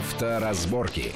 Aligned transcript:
Авторазборки. 0.00 1.12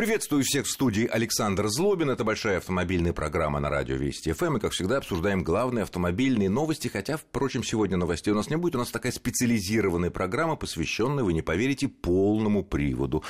Приветствую 0.00 0.44
всех 0.44 0.64
в 0.64 0.70
студии 0.70 1.06
Александр 1.06 1.68
Злобин. 1.68 2.08
Это 2.08 2.24
большая 2.24 2.56
автомобильная 2.56 3.12
программа 3.12 3.60
на 3.60 3.68
радио 3.68 3.96
Вести 3.96 4.32
ФМ. 4.32 4.56
И, 4.56 4.58
как 4.58 4.72
всегда, 4.72 4.96
обсуждаем 4.96 5.44
главные 5.44 5.82
автомобильные 5.82 6.48
новости. 6.48 6.88
Хотя, 6.88 7.18
впрочем, 7.18 7.62
сегодня 7.62 7.98
новостей 7.98 8.32
у 8.32 8.34
нас 8.34 8.48
не 8.48 8.56
будет. 8.56 8.76
У 8.76 8.78
нас 8.78 8.90
такая 8.90 9.12
специализированная 9.12 10.10
программа, 10.10 10.56
посвященная, 10.56 11.22
вы 11.22 11.34
не 11.34 11.42
поверите, 11.42 11.86
полному 11.88 12.64
приводу. 12.64 13.24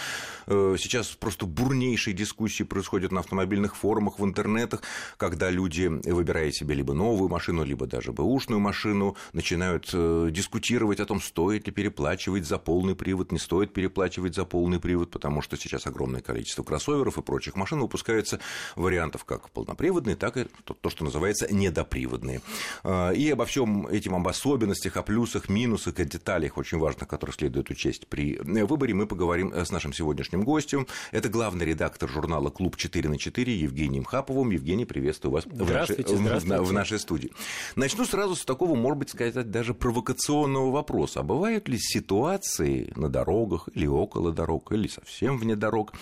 Э, 0.46 0.76
сейчас 0.78 1.08
просто 1.08 1.46
бурнейшие 1.46 2.14
дискуссии 2.14 2.62
происходят 2.62 3.10
на 3.10 3.18
автомобильных 3.18 3.74
форумах, 3.74 4.20
в 4.20 4.24
интернетах, 4.24 4.82
когда 5.16 5.50
люди, 5.50 5.86
выбирая 5.86 6.52
себе 6.52 6.76
либо 6.76 6.94
новую 6.94 7.28
машину, 7.28 7.64
либо 7.64 7.86
даже 7.88 8.12
бэушную 8.12 8.60
машину, 8.60 9.16
начинают 9.32 9.90
э, 9.92 10.28
дискутировать 10.30 11.00
о 11.00 11.06
том, 11.06 11.20
стоит 11.20 11.66
ли 11.66 11.72
переплачивать 11.72 12.46
за 12.46 12.58
полный 12.58 12.94
привод, 12.94 13.32
не 13.32 13.40
стоит 13.40 13.72
переплачивать 13.72 14.36
за 14.36 14.44
полный 14.44 14.78
привод, 14.78 15.10
потому 15.10 15.42
что 15.42 15.56
сейчас 15.56 15.88
огромное 15.88 16.20
количество 16.20 16.59
количество 16.60 16.62
кроссоверов 16.62 17.18
и 17.18 17.22
прочих 17.22 17.56
машин 17.56 17.80
выпускается 17.80 18.40
вариантов 18.76 19.24
как 19.24 19.50
полноприводные, 19.50 20.16
так 20.16 20.36
и 20.36 20.46
то, 20.64 20.90
что 20.90 21.04
называется 21.04 21.52
недоприводные. 21.52 22.40
А, 22.84 23.10
и 23.10 23.30
обо 23.30 23.44
всем 23.44 23.86
этим, 23.86 24.14
об 24.14 24.28
особенностях, 24.28 24.96
о 24.96 25.02
плюсах, 25.02 25.48
минусах 25.48 25.98
и 25.98 26.04
деталях, 26.04 26.58
очень 26.58 26.78
важных, 26.78 27.08
которые 27.08 27.34
следует 27.34 27.70
учесть 27.70 28.06
при 28.06 28.38
выборе, 28.42 28.94
мы 28.94 29.06
поговорим 29.06 29.52
с 29.52 29.70
нашим 29.70 29.92
сегодняшним 29.92 30.44
гостем. 30.44 30.86
Это 31.12 31.28
главный 31.28 31.66
редактор 31.66 32.08
журнала 32.08 32.50
«Клуб 32.50 32.76
4 32.76 33.08
на 33.08 33.14
4» 33.14 33.50
Евгением 33.50 34.04
Хаповым. 34.04 34.50
Евгений, 34.50 34.84
приветствую 34.84 35.32
вас 35.32 35.44
в 35.46 35.70
нашей, 35.70 36.04
здравствуйте. 36.04 36.62
в 36.62 36.72
нашей 36.72 36.98
студии. 36.98 37.30
Начну 37.76 38.04
сразу 38.04 38.36
с 38.36 38.44
такого, 38.44 38.74
может 38.74 38.98
быть, 38.98 39.10
сказать, 39.10 39.50
даже 39.50 39.74
провокационного 39.74 40.70
вопроса. 40.70 41.20
А 41.20 41.22
бывают 41.22 41.68
ли 41.68 41.78
ситуации 41.78 42.92
на 42.96 43.08
дорогах 43.08 43.68
или 43.74 43.86
около 43.86 44.32
дорог, 44.32 44.72
или 44.72 44.88
совсем 44.88 45.38
вне 45.38 45.56
дорог, 45.56 45.92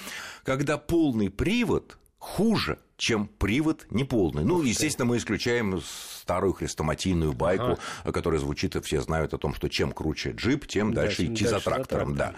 когда 0.48 0.78
полный 0.78 1.28
привод 1.28 1.98
хуже, 2.16 2.78
чем 2.96 3.28
привод 3.28 3.86
неполный. 3.90 4.44
Ну, 4.44 4.62
естественно, 4.62 5.04
мы 5.04 5.18
исключаем 5.18 5.82
старую 6.28 6.52
хрестоматийную 6.52 7.32
байку, 7.32 7.78
ага. 8.04 8.12
которая 8.12 8.38
звучит, 8.38 8.76
и 8.76 8.82
все 8.82 9.00
знают 9.00 9.32
о 9.32 9.38
том, 9.38 9.54
что 9.54 9.70
чем 9.70 9.92
круче 9.92 10.32
джип, 10.32 10.66
тем 10.66 10.92
да, 10.92 11.02
дальше 11.02 11.24
идти 11.24 11.44
дальше 11.44 11.58
за 11.58 11.60
трактором. 11.64 12.10
За 12.10 12.16
трактором. 12.16 12.16
Да. 12.16 12.34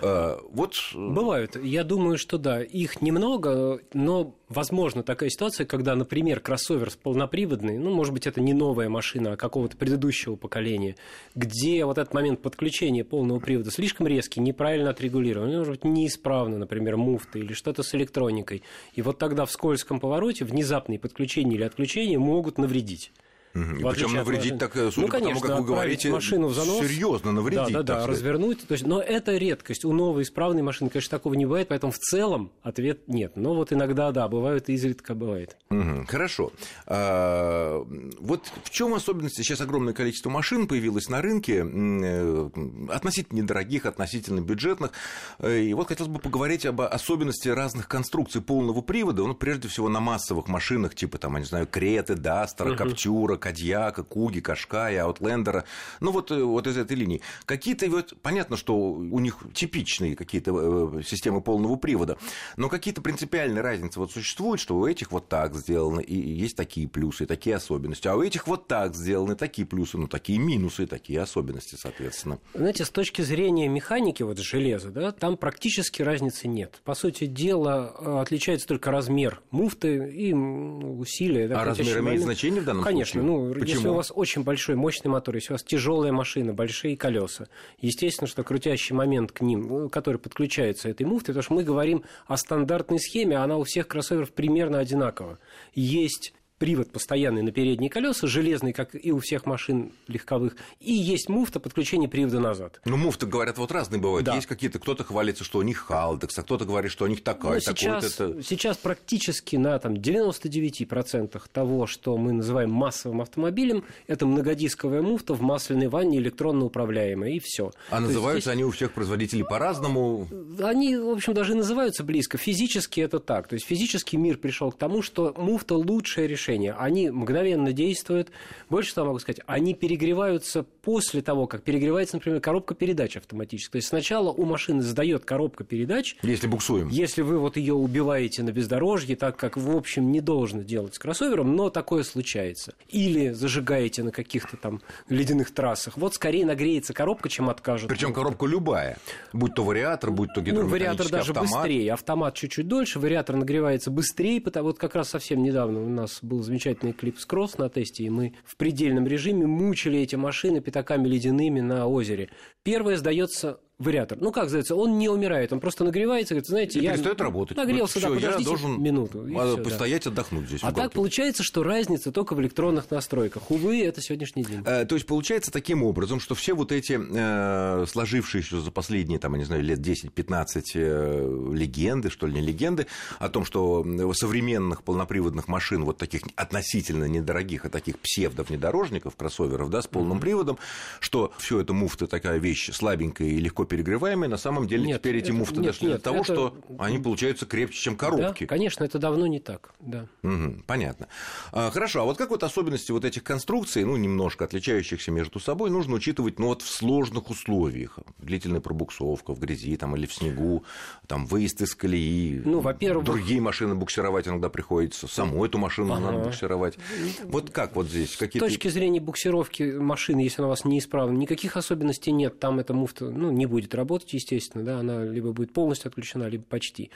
Э, 0.00 0.38
вот... 0.52 0.76
Бывают. 0.94 1.56
Я 1.56 1.82
думаю, 1.82 2.18
что 2.18 2.38
да. 2.38 2.62
Их 2.62 3.02
немного, 3.02 3.80
но 3.94 4.36
возможно 4.48 5.02
такая 5.02 5.28
ситуация, 5.28 5.66
когда, 5.66 5.96
например, 5.96 6.38
кроссовер 6.38 6.92
полноприводный, 7.02 7.78
ну, 7.78 7.92
может 7.92 8.12
быть, 8.12 8.28
это 8.28 8.40
не 8.40 8.52
новая 8.52 8.88
машина, 8.88 9.32
а 9.32 9.36
какого-то 9.36 9.76
предыдущего 9.76 10.36
поколения, 10.36 10.94
где 11.34 11.84
вот 11.84 11.98
этот 11.98 12.14
момент 12.14 12.42
подключения 12.42 13.02
полного 13.02 13.40
привода 13.40 13.72
слишком 13.72 14.06
резкий, 14.06 14.38
неправильно 14.38 14.90
отрегулирован, 14.90 15.50
может 15.50 15.72
быть, 15.72 15.84
неисправно, 15.84 16.58
например, 16.58 16.96
муфта 16.96 17.40
или 17.40 17.54
что-то 17.54 17.82
с 17.82 17.92
электроникой. 17.96 18.62
И 18.94 19.02
вот 19.02 19.18
тогда 19.18 19.46
в 19.46 19.50
скользком 19.50 19.98
повороте 19.98 20.44
внезапные 20.44 21.00
подключения 21.00 21.56
или 21.56 21.64
отключения 21.64 22.20
могут 22.20 22.56
навредить. 22.58 23.10
Угу. 23.54 23.90
Причем 23.90 24.14
навредить 24.14 24.58
так, 24.58 24.74
э, 24.76 24.90
судя 24.90 25.06
ну, 25.06 25.08
конечно, 25.08 25.40
по 25.40 25.46
тому, 25.46 25.58
как 25.58 25.60
вы 25.60 25.74
говорите, 25.74 26.10
машину 26.10 26.48
в 26.48 26.54
занос, 26.54 26.80
серьезно 26.80 27.32
навредить. 27.32 27.72
Да, 27.72 27.82
да, 27.82 28.00
да, 28.00 28.06
развернуть. 28.06 28.66
То 28.66 28.72
есть, 28.72 28.86
но 28.86 29.00
это 29.00 29.36
редкость. 29.36 29.84
У 29.84 29.92
новой 29.92 30.22
исправной 30.22 30.62
машины, 30.62 30.88
конечно, 30.88 31.18
такого 31.18 31.34
не 31.34 31.44
бывает, 31.44 31.68
поэтому 31.68 31.92
в 31.92 31.98
целом 31.98 32.50
ответ 32.62 33.08
нет. 33.08 33.36
Но 33.36 33.54
вот 33.54 33.72
иногда, 33.72 34.10
да, 34.12 34.26
бывает, 34.28 34.70
изредка 34.70 35.14
бывает. 35.14 35.56
Угу, 35.70 36.06
хорошо. 36.08 36.52
А, 36.86 37.84
вот 38.20 38.50
в 38.64 38.70
чем 38.70 38.94
особенности? 38.94 39.42
Сейчас 39.42 39.60
огромное 39.60 39.92
количество 39.92 40.30
машин 40.30 40.66
появилось 40.66 41.08
на 41.08 41.20
рынке, 41.20 41.64
э, 41.66 42.50
относительно 42.88 43.40
недорогих, 43.40 43.84
относительно 43.84 44.40
бюджетных. 44.40 44.92
Э, 45.38 45.60
и 45.60 45.74
вот 45.74 45.88
хотелось 45.88 46.12
бы 46.12 46.20
поговорить 46.20 46.64
об 46.64 46.80
особенности 46.80 47.48
разных 47.48 47.86
конструкций 47.86 48.40
полного 48.40 48.80
привода. 48.80 49.26
Ну, 49.26 49.34
прежде 49.34 49.68
всего, 49.68 49.90
на 49.90 50.00
массовых 50.00 50.48
машинах, 50.48 50.94
типа, 50.94 51.18
там, 51.18 51.34
я 51.34 51.40
не 51.40 51.46
знаю, 51.46 51.66
Креты, 51.66 52.14
Дастера, 52.14 52.70
угу. 52.70 52.78
Каптюра, 52.78 53.36
Кадьяка, 53.42 54.04
Куги, 54.04 54.40
Кашкая, 54.40 55.02
Аутлендера, 55.02 55.64
ну 56.00 56.12
вот, 56.12 56.30
э, 56.30 56.42
вот 56.42 56.66
из 56.68 56.76
этой 56.76 56.96
линии. 56.96 57.20
Какие-то 57.44 57.90
вот, 57.90 58.14
понятно, 58.22 58.56
что 58.56 58.76
у 58.76 59.18
них 59.18 59.38
типичные 59.52 60.14
какие-то 60.14 61.00
э, 61.00 61.02
системы 61.02 61.40
полного 61.40 61.74
привода, 61.74 62.16
но 62.56 62.68
какие-то 62.68 63.02
принципиальные 63.02 63.60
разницы 63.60 63.98
вот 63.98 64.12
существуют, 64.12 64.60
что 64.60 64.76
у 64.76 64.86
этих 64.86 65.10
вот 65.10 65.28
так 65.28 65.56
сделано, 65.56 65.98
и 65.98 66.14
есть 66.14 66.56
такие 66.56 66.86
плюсы, 66.86 67.26
такие 67.26 67.56
особенности, 67.56 68.06
а 68.06 68.14
у 68.14 68.22
этих 68.22 68.46
вот 68.46 68.68
так 68.68 68.94
сделаны 68.94 69.34
такие 69.34 69.66
плюсы, 69.66 69.98
ну 69.98 70.06
такие 70.06 70.38
минусы, 70.38 70.86
такие 70.86 71.20
особенности, 71.20 71.74
соответственно. 71.74 72.38
Знаете, 72.54 72.84
с 72.84 72.90
точки 72.90 73.22
зрения 73.22 73.68
механики 73.68 74.22
вот 74.22 74.38
железа, 74.38 74.90
да, 74.90 75.10
там 75.10 75.36
практически 75.36 76.02
разницы 76.02 76.46
нет. 76.46 76.80
По 76.84 76.94
сути 76.94 77.26
дела, 77.26 77.92
э, 77.98 78.20
отличается 78.20 78.68
только 78.68 78.92
размер 78.92 79.40
муфты 79.50 80.10
и 80.12 80.32
усилия. 80.32 81.48
Да, 81.48 81.62
а 81.62 81.64
размер 81.64 81.98
имеет 81.98 82.22
значение 82.22 82.62
в 82.62 82.64
данном 82.64 82.84
Конечно, 82.84 83.20
случае? 83.20 83.31
Ну, 83.38 83.54
Почему? 83.54 83.68
если 83.68 83.88
у 83.88 83.94
вас 83.94 84.12
очень 84.14 84.42
большой, 84.42 84.74
мощный 84.74 85.08
мотор, 85.08 85.34
если 85.34 85.52
у 85.52 85.54
вас 85.54 85.62
тяжелая 85.62 86.12
машина, 86.12 86.52
большие 86.52 86.96
колеса, 86.96 87.48
естественно, 87.80 88.28
что 88.28 88.44
крутящий 88.44 88.94
момент 88.94 89.32
к 89.32 89.40
ним, 89.40 89.68
ну, 89.68 89.88
который 89.88 90.18
подключается 90.18 90.88
этой 90.88 91.04
муфтой, 91.04 91.34
потому 91.34 91.42
что 91.42 91.54
мы 91.54 91.64
говорим 91.64 92.04
о 92.26 92.36
стандартной 92.36 93.00
схеме, 93.00 93.36
она 93.36 93.56
у 93.56 93.64
всех 93.64 93.88
кроссоверов 93.88 94.32
примерно 94.32 94.78
одинакова. 94.78 95.38
Есть 95.74 96.34
привод 96.62 96.92
постоянный 96.92 97.42
на 97.42 97.50
передние 97.50 97.90
колеса, 97.90 98.28
железный, 98.28 98.72
как 98.72 98.94
и 98.94 99.10
у 99.10 99.18
всех 99.18 99.46
машин 99.46 99.90
легковых, 100.06 100.54
и 100.78 100.92
есть 100.92 101.28
муфта 101.28 101.58
подключение 101.58 102.08
привода 102.08 102.38
назад. 102.38 102.80
Ну, 102.84 102.96
муфты, 102.96 103.26
говорят, 103.26 103.58
вот 103.58 103.72
разные 103.72 104.00
бывают. 104.00 104.26
Да. 104.26 104.36
Есть 104.36 104.46
какие-то, 104.46 104.78
кто-то 104.78 105.02
хвалится, 105.02 105.42
что 105.42 105.58
у 105.58 105.62
них 105.62 105.78
халдекс, 105.78 106.38
а 106.38 106.44
кто-то 106.44 106.64
говорит, 106.64 106.92
что 106.92 107.04
у 107.04 107.08
них 107.08 107.24
такая, 107.24 107.54
ну, 107.54 107.60
сейчас, 107.60 108.20
это... 108.20 108.40
сейчас 108.44 108.76
практически 108.76 109.56
на 109.56 109.76
там, 109.80 109.94
99% 109.94 111.42
того, 111.52 111.88
что 111.88 112.16
мы 112.16 112.30
называем 112.30 112.70
массовым 112.70 113.22
автомобилем, 113.22 113.82
это 114.06 114.24
многодисковая 114.24 115.02
муфта 115.02 115.34
в 115.34 115.42
масляной 115.42 115.88
ванне 115.88 116.18
электронно 116.18 116.66
управляемая, 116.66 117.30
и 117.30 117.40
все. 117.40 117.72
А 117.90 117.96
То 117.96 118.02
называются 118.02 118.50
здесь... 118.50 118.52
они 118.52 118.64
у 118.64 118.70
всех 118.70 118.92
производителей 118.92 119.42
по-разному? 119.42 120.28
Они, 120.60 120.96
в 120.96 121.08
общем, 121.08 121.34
даже 121.34 121.56
называются 121.56 122.04
близко. 122.04 122.38
Физически 122.38 123.00
это 123.00 123.18
так. 123.18 123.48
То 123.48 123.54
есть 123.54 123.66
физический 123.66 124.16
мир 124.16 124.38
пришел 124.38 124.70
к 124.70 124.78
тому, 124.78 125.02
что 125.02 125.34
муфта 125.36 125.74
лучшее 125.74 126.28
решение 126.28 126.51
решения. 126.52 126.74
Они 126.78 127.10
мгновенно 127.10 127.72
действуют. 127.72 128.30
Больше 128.68 128.94
того 128.94 129.08
могу 129.08 129.18
сказать, 129.18 129.40
они 129.46 129.74
перегреваются 129.74 130.64
после 130.82 131.22
того, 131.22 131.46
как 131.46 131.62
перегревается, 131.62 132.16
например, 132.16 132.40
коробка 132.40 132.74
передач 132.74 133.16
автоматически. 133.16 133.72
То 133.72 133.76
есть 133.76 133.88
сначала 133.88 134.30
у 134.30 134.44
машины 134.44 134.82
сдает 134.82 135.24
коробка 135.24 135.64
передач. 135.64 136.16
Если 136.22 136.46
буксуем. 136.46 136.88
Если 136.88 137.22
вы 137.22 137.38
вот 137.38 137.56
ее 137.56 137.74
убиваете 137.74 138.42
на 138.42 138.50
бездорожье, 138.50 139.16
так 139.16 139.36
как, 139.36 139.56
в 139.56 139.76
общем, 139.76 140.10
не 140.10 140.20
должно 140.20 140.62
делать 140.62 140.94
с 140.94 140.98
кроссовером, 140.98 141.56
но 141.56 141.70
такое 141.70 142.02
случается. 142.02 142.74
Или 142.88 143.30
зажигаете 143.30 144.02
на 144.02 144.10
каких-то 144.10 144.56
там 144.56 144.80
ледяных 145.08 145.52
трассах. 145.52 145.96
Вот 145.96 146.14
скорее 146.14 146.46
нагреется 146.46 146.92
коробка, 146.92 147.28
чем 147.28 147.48
откажет. 147.48 147.88
Причем 147.88 148.12
коробка 148.12 148.46
любая. 148.46 148.98
Будь 149.32 149.54
то 149.54 149.64
вариатор, 149.64 150.10
будь 150.10 150.32
то 150.34 150.40
гидромеханический 150.40 150.62
Ну, 150.62 150.70
вариатор 150.70 151.08
даже 151.08 151.32
автомат. 151.32 151.50
быстрее. 151.50 151.92
Автомат 151.92 152.34
чуть-чуть 152.34 152.68
дольше, 152.68 152.98
вариатор 152.98 153.36
нагревается 153.36 153.90
быстрее. 153.90 154.40
Потому 154.40 154.66
вот 154.66 154.78
как 154.78 154.94
раз 154.94 155.10
совсем 155.10 155.42
недавно 155.42 155.82
у 155.82 155.88
нас 155.88 156.18
был 156.22 156.41
замечательный 156.42 156.94
с 157.16 157.26
кросс 157.26 157.58
на 157.58 157.68
тесте, 157.68 158.04
и 158.04 158.10
мы 158.10 158.34
в 158.44 158.56
предельном 158.56 159.06
режиме 159.06 159.46
мучили 159.46 159.98
эти 159.98 160.16
машины 160.16 160.60
пятаками 160.60 161.08
ледяными 161.08 161.60
на 161.60 161.86
озере. 161.86 162.30
Первое 162.62 162.96
сдается 162.96 163.60
вариатор. 163.82 164.18
Ну, 164.20 164.32
как 164.32 164.44
называется, 164.44 164.74
он 164.76 164.98
не 164.98 165.08
умирает, 165.08 165.52
он 165.52 165.60
просто 165.60 165.84
нагревается, 165.84 166.34
говорит, 166.34 166.48
знаете, 166.48 166.78
и 166.78 166.82
я 166.82 166.92
перестает 166.92 167.20
работать. 167.20 167.56
Нагрелся, 167.56 168.00
вот, 168.00 168.20
да, 168.20 168.30
всё, 168.30 168.38
я 168.38 168.44
должен 168.44 168.82
минуту. 168.82 169.26
Всё, 169.26 169.58
постоять, 169.58 170.04
да. 170.04 170.10
отдохнуть 170.10 170.46
здесь. 170.46 170.60
А 170.62 170.72
так 170.72 170.92
получается, 170.92 171.42
что 171.42 171.62
разница 171.62 172.12
только 172.12 172.34
в 172.34 172.40
электронных 172.40 172.90
настройках. 172.90 173.50
Увы, 173.50 173.82
это 173.84 174.00
сегодняшний 174.00 174.44
день. 174.44 174.62
Э, 174.64 174.84
то 174.84 174.94
есть 174.94 175.06
получается 175.06 175.50
таким 175.50 175.82
образом, 175.82 176.20
что 176.20 176.34
все 176.34 176.54
вот 176.54 176.72
эти 176.72 176.98
э, 177.00 177.86
сложившиеся 177.86 178.60
за 178.60 178.70
последние, 178.70 179.18
там, 179.18 179.32
я 179.34 179.38
не 179.38 179.44
знаю, 179.44 179.62
лет 179.62 179.78
10-15 179.78 180.62
э, 180.74 181.52
легенды, 181.52 182.10
что 182.10 182.26
ли, 182.26 182.34
не 182.34 182.40
легенды, 182.40 182.86
о 183.18 183.28
том, 183.28 183.44
что 183.44 183.84
современных 184.14 184.82
полноприводных 184.82 185.48
машин, 185.48 185.84
вот 185.84 185.98
таких 185.98 186.22
относительно 186.36 187.04
недорогих, 187.04 187.64
а 187.64 187.68
таких 187.68 187.98
псевдо-внедорожников, 187.98 189.16
кроссоверов, 189.16 189.70
да, 189.70 189.82
с 189.82 189.86
полным 189.86 190.18
mm-hmm. 190.18 190.20
приводом, 190.20 190.58
что 191.00 191.32
все 191.38 191.60
это 191.60 191.72
муфта 191.72 192.06
такая 192.06 192.38
вещь 192.38 192.70
слабенькая 192.72 193.28
и 193.28 193.38
легко 193.38 193.64
перегреваемые, 193.72 194.28
на 194.28 194.36
самом 194.36 194.66
деле 194.66 194.84
нет, 194.84 195.00
теперь 195.00 195.16
эти 195.16 195.30
это, 195.30 195.32
муфты 195.32 195.56
нет, 195.56 195.64
дошли 195.68 195.88
нет, 195.88 195.96
до 195.96 196.02
того, 196.02 196.16
это... 196.18 196.24
что 196.24 196.56
они 196.78 196.98
получаются 196.98 197.46
крепче, 197.46 197.80
чем 197.80 197.96
коробки. 197.96 198.44
Да, 198.44 198.46
конечно, 198.46 198.84
это 198.84 198.98
давно 198.98 199.26
не 199.26 199.40
так, 199.40 199.72
да. 199.80 200.08
Угу, 200.22 200.64
понятно. 200.66 201.08
А, 201.52 201.70
хорошо, 201.70 202.02
а 202.02 202.04
вот 202.04 202.18
как 202.18 202.28
вот 202.28 202.42
особенности 202.42 202.92
вот 202.92 203.06
этих 203.06 203.24
конструкций, 203.24 203.84
ну, 203.84 203.96
немножко 203.96 204.44
отличающихся 204.44 205.10
между 205.10 205.40
собой, 205.40 205.70
нужно 205.70 205.94
учитывать, 205.94 206.38
ну, 206.38 206.48
вот 206.48 206.60
в 206.60 206.68
сложных 206.68 207.30
условиях, 207.30 207.98
длительная 208.18 208.60
пробуксовка 208.60 209.34
в 209.34 209.40
грязи 209.40 209.74
там, 209.78 209.96
или 209.96 210.04
в 210.04 210.12
снегу, 210.12 210.64
там, 211.06 211.24
выезд 211.24 211.62
из 211.62 211.74
колеи, 211.74 212.42
ну, 212.44 212.60
во-первых... 212.60 213.06
другие 213.06 213.40
машины 213.40 213.74
буксировать 213.74 214.28
иногда 214.28 214.50
приходится, 214.50 215.06
саму 215.06 215.46
эту 215.46 215.56
машину 215.56 215.94
ага. 215.94 216.12
надо 216.12 216.18
буксировать. 216.18 216.76
Вот 217.24 217.48
как 217.48 217.74
вот 217.74 217.86
здесь? 217.86 218.18
Какие-то... 218.18 218.46
С 218.46 218.52
точки 218.52 218.68
зрения 218.68 219.00
буксировки 219.00 219.62
машины, 219.62 220.20
если 220.20 220.42
она 220.42 220.48
у 220.48 220.50
вас 220.50 220.66
неисправна, 220.66 221.16
никаких 221.16 221.56
особенностей 221.56 222.12
нет, 222.12 222.38
там 222.38 222.58
эта 222.58 222.74
муфта, 222.74 223.08
ну, 223.08 223.30
не 223.30 223.46
будет 223.46 223.61
будет 223.62 223.74
работать, 223.74 224.12
естественно, 224.12 224.64
да, 224.64 224.78
она 224.78 225.04
либо 225.04 225.32
будет 225.32 225.52
полностью 225.52 225.88
отключена, 225.88 226.28
либо 226.28 226.44
почти. 226.44 226.90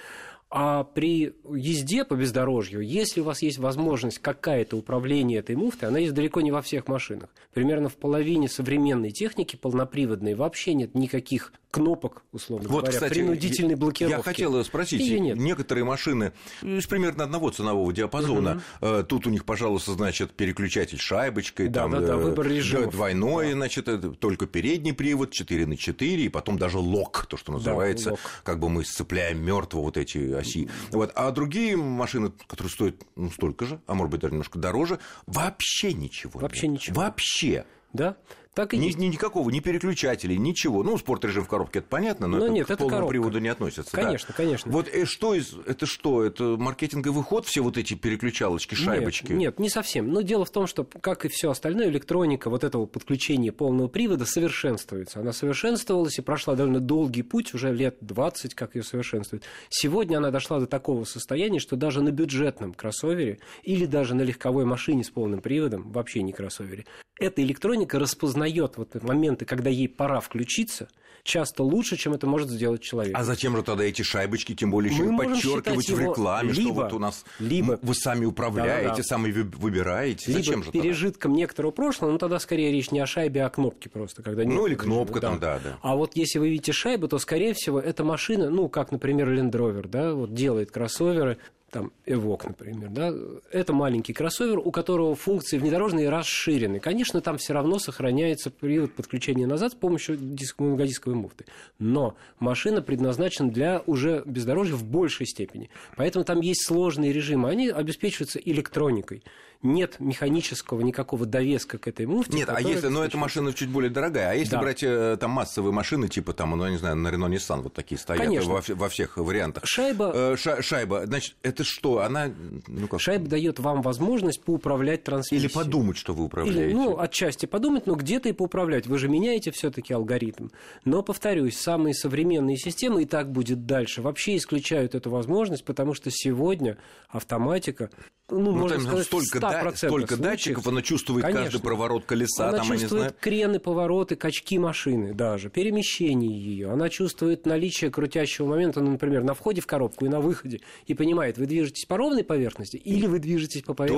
А 0.48 0.84
при 0.84 1.34
езде 1.52 2.04
по 2.04 2.14
бездорожью, 2.14 2.81
если 2.81 3.20
у 3.20 3.25
вас 3.25 3.43
есть 3.43 3.58
возможность 3.58 4.20
какая-то 4.20 4.76
управление 4.76 5.40
этой 5.40 5.56
муфтой, 5.56 5.88
она 5.88 5.98
есть 5.98 6.14
далеко 6.14 6.40
не 6.40 6.52
во 6.52 6.62
всех 6.62 6.87
машинах. 6.87 7.31
Примерно 7.52 7.88
в 7.88 7.96
половине 7.96 8.48
современной 8.48 9.10
техники 9.10 9.56
полноприводной 9.56 10.34
вообще 10.34 10.75
нет 10.75 10.94
никаких 10.94 11.52
кнопок, 11.76 12.22
условно 12.32 12.69
вот, 12.69 12.84
говоря, 12.84 12.93
кстати, 12.93 13.12
принудительной 13.12 13.75
блокировки. 13.75 14.16
Я 14.16 14.22
хотел 14.22 14.64
спросить, 14.64 15.20
нет. 15.20 15.37
некоторые 15.37 15.84
машины 15.84 16.32
из 16.62 16.87
примерно 16.87 17.25
одного 17.25 17.50
ценового 17.50 17.92
диапазона, 17.92 18.62
угу. 18.81 19.02
тут 19.02 19.26
у 19.26 19.31
них, 19.31 19.44
пожалуйста, 19.44 19.92
значит, 19.92 20.31
переключатель 20.32 20.99
шайбочкой, 20.99 21.69
да, 21.69 21.82
там, 21.82 21.90
да, 21.90 22.00
да, 22.00 22.16
выбор 22.16 22.46
режимов. 22.49 22.92
двойной, 22.92 23.49
да. 23.49 23.54
значит, 23.54 24.19
только 24.20 24.46
передний 24.46 24.94
привод, 24.94 25.32
4 25.32 25.66
на 25.66 25.76
4, 25.76 26.22
и 26.22 26.28
потом 26.31 26.56
даже 26.56 26.78
лок, 26.78 27.26
то, 27.28 27.37
что 27.37 27.52
называется, 27.52 28.10
да, 28.10 28.16
как 28.42 28.58
бы 28.58 28.70
мы 28.70 28.84
сцепляем 28.84 29.44
мертво 29.44 29.82
вот 29.82 29.99
эти 29.99 30.16
оси. 30.46 30.69
Вот. 30.90 31.12
А 31.14 31.31
другие 31.31 31.76
машины, 31.76 32.32
которые 32.46 32.70
стоят 32.70 33.06
ну, 33.16 33.31
столько 33.31 33.66
же, 33.66 33.81
а 33.87 33.94
может 33.94 34.10
быть 34.10 34.20
даже 34.20 34.32
немножко 34.32 34.58
дороже, 34.58 34.98
вообще 35.26 35.93
ничего. 35.93 36.40
Вообще 36.40 36.69
нет. 36.69 36.81
ничего. 36.81 37.00
Вообще. 37.02 37.64
Да? 37.93 38.16
Так 38.56 38.73
и 38.73 38.79
ни, 38.79 38.91
ни, 38.93 39.08
никакого, 39.08 39.50
ни 39.50 39.61
переключателей, 39.61 40.38
ничего. 40.38 40.82
Ну, 40.82 40.97
спорт-режим 40.97 41.44
в 41.44 41.47
коробке, 41.49 41.81
это 41.81 41.88
понятно, 41.88 42.26
но, 42.26 42.38
но 42.38 42.38
ну, 42.38 42.44
это 42.47 42.55
нет, 42.55 42.67
к 42.67 42.70
это 42.70 42.79
полному 42.79 42.97
коробка. 42.97 43.11
приводу 43.11 43.38
не 43.38 43.49
относится. 43.49 43.94
Конечно, 43.94 44.29
да. 44.29 44.35
конечно. 44.35 44.73
Вот 44.73 44.88
э, 44.88 45.05
что 45.05 45.35
из... 45.35 45.53
Это 45.67 45.85
что? 45.85 46.25
Это 46.25 46.56
маркетинговый 46.56 47.23
ход, 47.23 47.44
все 47.44 47.61
вот 47.61 47.76
эти 47.76 47.93
переключалочки, 47.93 48.75
шайбочки? 48.75 49.32
Нет, 49.32 49.38
нет, 49.38 49.58
не 49.58 49.69
совсем. 49.69 50.08
Но 50.08 50.23
дело 50.23 50.47
в 50.47 50.50
том, 50.50 50.67
что, 50.67 50.85
как 50.85 51.26
и 51.26 51.29
все 51.29 51.50
остальное, 51.50 51.91
электроника 51.91 52.49
вот 52.49 52.64
этого 52.64 52.87
подключения 52.87 53.53
полного 53.53 53.88
привода 53.88 54.25
совершенствуется. 54.25 55.20
Она 55.20 55.35
совершенствовалась 55.35 56.19
и 56.19 56.23
прошла 56.23 56.55
довольно 56.55 56.81
долгий 56.81 57.25
путь, 57.25 57.52
уже 57.52 57.75
лет 57.75 57.99
20, 58.00 58.55
как 58.55 58.75
ее 58.75 58.82
совершенствует. 58.82 59.43
Сегодня 59.69 60.17
она 60.17 60.31
дошла 60.31 60.61
до 60.61 60.67
такого 60.67 61.05
состояния, 61.05 61.59
что 61.59 61.76
даже 61.76 62.00
на 62.00 62.11
бюджетном 62.11 62.73
кроссовере 62.73 63.38
или 63.64 63.85
даже 63.85 64.14
на 64.14 64.23
легковой 64.23 64.64
машине 64.64 65.05
с 65.05 65.11
полным 65.11 65.43
приводом, 65.43 65.93
вообще 65.93 66.23
не 66.23 66.32
кроссовере, 66.32 66.87
эта 67.19 67.43
электроника 67.43 67.99
распознает 67.99 68.45
вот 68.76 68.90
этот 68.90 69.02
момент 69.02 69.26
моменты, 69.26 69.44
когда 69.44 69.70
ей 69.70 69.88
пора 69.88 70.20
включиться, 70.20 70.88
часто 71.22 71.64
лучше, 71.64 71.96
чем 71.96 72.14
это 72.14 72.26
может 72.26 72.48
сделать 72.48 72.82
человек. 72.82 73.14
А 73.16 73.25
зачем 73.25 73.56
же 73.56 73.62
тогда 73.62 73.82
эти 73.84 74.02
шайбочки, 74.02 74.54
тем 74.54 74.70
более 74.70 74.93
еще 74.93 75.04
Мы 75.04 75.25
подчеркивать 75.25 75.90
в 75.90 75.98
рекламе, 75.98 76.52
либо, 76.52 76.60
что 76.60 76.72
вот 76.75 76.93
у 76.93 76.98
нас 76.98 77.25
либо, 77.40 77.78
вы 77.82 77.94
сами 77.94 78.25
управляете, 78.25 78.88
да, 78.88 78.96
да. 78.96 79.02
сами 79.02 79.32
выбираете. 79.32 80.31
Либо 80.31 80.38
зачем 80.38 80.62
же 80.62 80.70
пережитком 80.70 81.32
тогда? 81.32 81.40
некоторого 81.40 81.72
прошлого, 81.72 82.12
ну 82.12 82.19
тогда 82.19 82.38
скорее 82.38 82.70
речь 82.70 82.93
не 82.93 83.00
о 83.00 83.06
шайбе, 83.06 83.43
а 83.43 83.46
о 83.46 83.50
кнопке 83.50 83.88
просто. 83.88 84.22
Когда 84.22 84.44
ну 84.44 84.66
или 84.66 84.76
кнопка 84.76 85.20
там, 85.20 85.40
да. 85.40 85.58
да. 85.62 85.78
А 85.82 85.96
вот 85.96 86.14
если 86.14 86.38
вы 86.38 86.50
видите 86.50 86.72
шайбу, 86.72 87.08
то 87.08 87.19
скорее 87.19 87.54
всего 87.54 87.81
эта 87.81 88.04
машина, 88.04 88.49
ну 88.49 88.69
как, 88.69 88.92
например, 88.92 89.28
Land 89.28 89.50
Rover, 89.50 89.88
да, 89.88 90.14
вот 90.14 90.34
делает 90.34 90.70
кроссоверы, 90.70 91.38
там 91.70 91.92
Эвок, 92.06 92.46
например, 92.46 92.90
да, 92.90 93.12
это 93.50 93.72
маленький 93.72 94.12
кроссовер, 94.12 94.58
у 94.58 94.70
которого 94.70 95.14
функции 95.16 95.58
внедорожные 95.58 96.08
расширены. 96.08 96.78
Конечно, 96.78 97.20
там 97.20 97.38
все 97.38 97.54
равно 97.54 97.78
сохраняется 97.78 98.50
привод 98.50 98.92
подключения 98.94 99.46
назад 99.46 99.72
с 99.72 99.74
помощью 99.74 100.16
диск, 100.16 100.60
многодисковой 100.60 101.16
муфты. 101.16 101.44
Но 101.78 102.16
машина 102.38 102.82
предназначена 102.82 103.50
для 103.50 103.82
уже 103.86 104.22
бездорожья 104.24 104.74
в 104.74 104.84
большей 104.84 105.26
степени. 105.26 105.68
Поэтому 105.96 106.24
там 106.24 106.40
есть 106.40 106.64
сложные 106.64 107.12
режимы. 107.12 107.50
Они 107.50 107.68
обеспечиваются 107.68 108.38
электроникой 108.38 109.24
нет 109.62 109.97
механического 109.99 110.81
никакого 110.81 111.26
довеска 111.26 111.79
к 111.79 111.88
этой 111.88 112.06
муфте. 112.06 112.37
Нет, 112.37 112.49
а 112.49 112.61
если, 112.61 112.88
но 112.88 113.05
эта 113.05 113.17
машина 113.17 113.53
чуть 113.53 113.69
более 113.69 113.91
дорогая, 113.91 114.31
а 114.31 114.35
если 114.35 114.53
да. 114.53 114.61
брать 114.61 114.82
э, 114.82 115.17
там 115.19 115.31
массовые 115.31 115.73
машины, 115.73 116.08
типа 116.08 116.32
там, 116.32 116.50
ну, 116.50 116.64
я 116.64 116.70
не 116.70 116.79
знаю, 116.79 116.97
на 116.97 117.08
Renault 117.08 117.35
Nissan 117.35 117.62
вот 117.62 117.75
такие 117.75 117.99
стоят 117.99 118.23
Конечно. 118.23 118.53
во, 118.53 118.62
во 118.75 118.88
всех 118.88 119.17
вариантах. 119.17 119.67
Шайба... 119.67 120.12
Э, 120.14 120.37
ша, 120.37 120.62
шайба, 120.62 121.06
значит, 121.06 121.37
это 121.43 121.64
что, 121.64 122.00
она... 122.00 122.31
Ну, 122.67 122.88
как... 122.88 123.00
Шайба 123.00 123.29
дает 123.29 123.58
вам 123.58 123.82
возможность 123.82 124.43
поуправлять 124.43 125.05
трансмиссией. 125.05 125.49
Или 125.49 125.53
подумать, 125.53 125.97
что 125.97 126.14
вы 126.14 126.25
управляете. 126.25 126.67
Или, 126.67 126.73
ну, 126.73 126.99
отчасти 126.99 127.47
подумать, 127.47 127.87
но 127.87 127.94
где-то 127.94 128.29
и 128.29 128.32
поуправлять. 128.32 128.87
Вы 128.87 128.99
же 128.99 129.09
меняете 129.09 129.50
все 129.50 129.70
таки 129.70 129.93
алгоритм. 129.94 130.49
Но, 130.85 131.02
повторюсь, 131.02 131.56
самые 131.59 131.94
современные 131.94 132.56
системы, 132.56 133.02
и 133.02 133.06
так 133.06 133.31
будет 133.32 133.67
дальше, 133.67 134.02
вообще 134.02 134.37
исключают 134.37 134.94
эту 134.94 135.11
возможность, 135.11 135.64
потому 135.64 135.94
что 135.94 136.11
сегодня 136.11 136.76
автоматика 137.09 137.91
ну, 138.29 138.41
ну 138.41 138.52
можно 138.56 138.81
сказать, 138.81 139.06
столько, 139.06 139.41
да, 139.50 139.76
столько 139.76 140.16
датчиков, 140.16 140.66
она 140.66 140.82
чувствует 140.82 141.25
Конечно. 141.25 141.44
каждый 141.44 141.60
поворот 141.62 142.04
колеса. 142.04 142.48
Она 142.48 142.58
там, 142.58 142.66
чувствует 142.69 142.90
я 142.90 142.96
не 142.96 143.00
знаю. 143.00 143.14
крены, 143.20 143.58
повороты, 143.58 144.16
качки 144.16 144.58
машины 144.58 145.14
даже, 145.14 145.50
перемещение 145.50 146.31
ее. 146.31 146.70
Она 146.70 146.88
чувствует 146.88 147.46
наличие 147.46 147.90
крутящего 147.90 148.46
момента, 148.46 148.81
ну, 148.81 148.93
например, 148.93 149.22
на 149.22 149.34
входе 149.34 149.60
в 149.60 149.66
коробку 149.66 150.06
и 150.06 150.08
на 150.08 150.20
выходе, 150.20 150.60
и 150.87 150.94
понимает, 150.94 151.38
вы 151.38 151.46
движетесь 151.46 151.84
по 151.84 151.96
ровной 151.96 152.25
поверхности 152.25 152.76
или 152.76 153.06
вы 153.06 153.19
движетесь 153.19 153.62
по 153.62 153.75
поверхности 153.75 153.96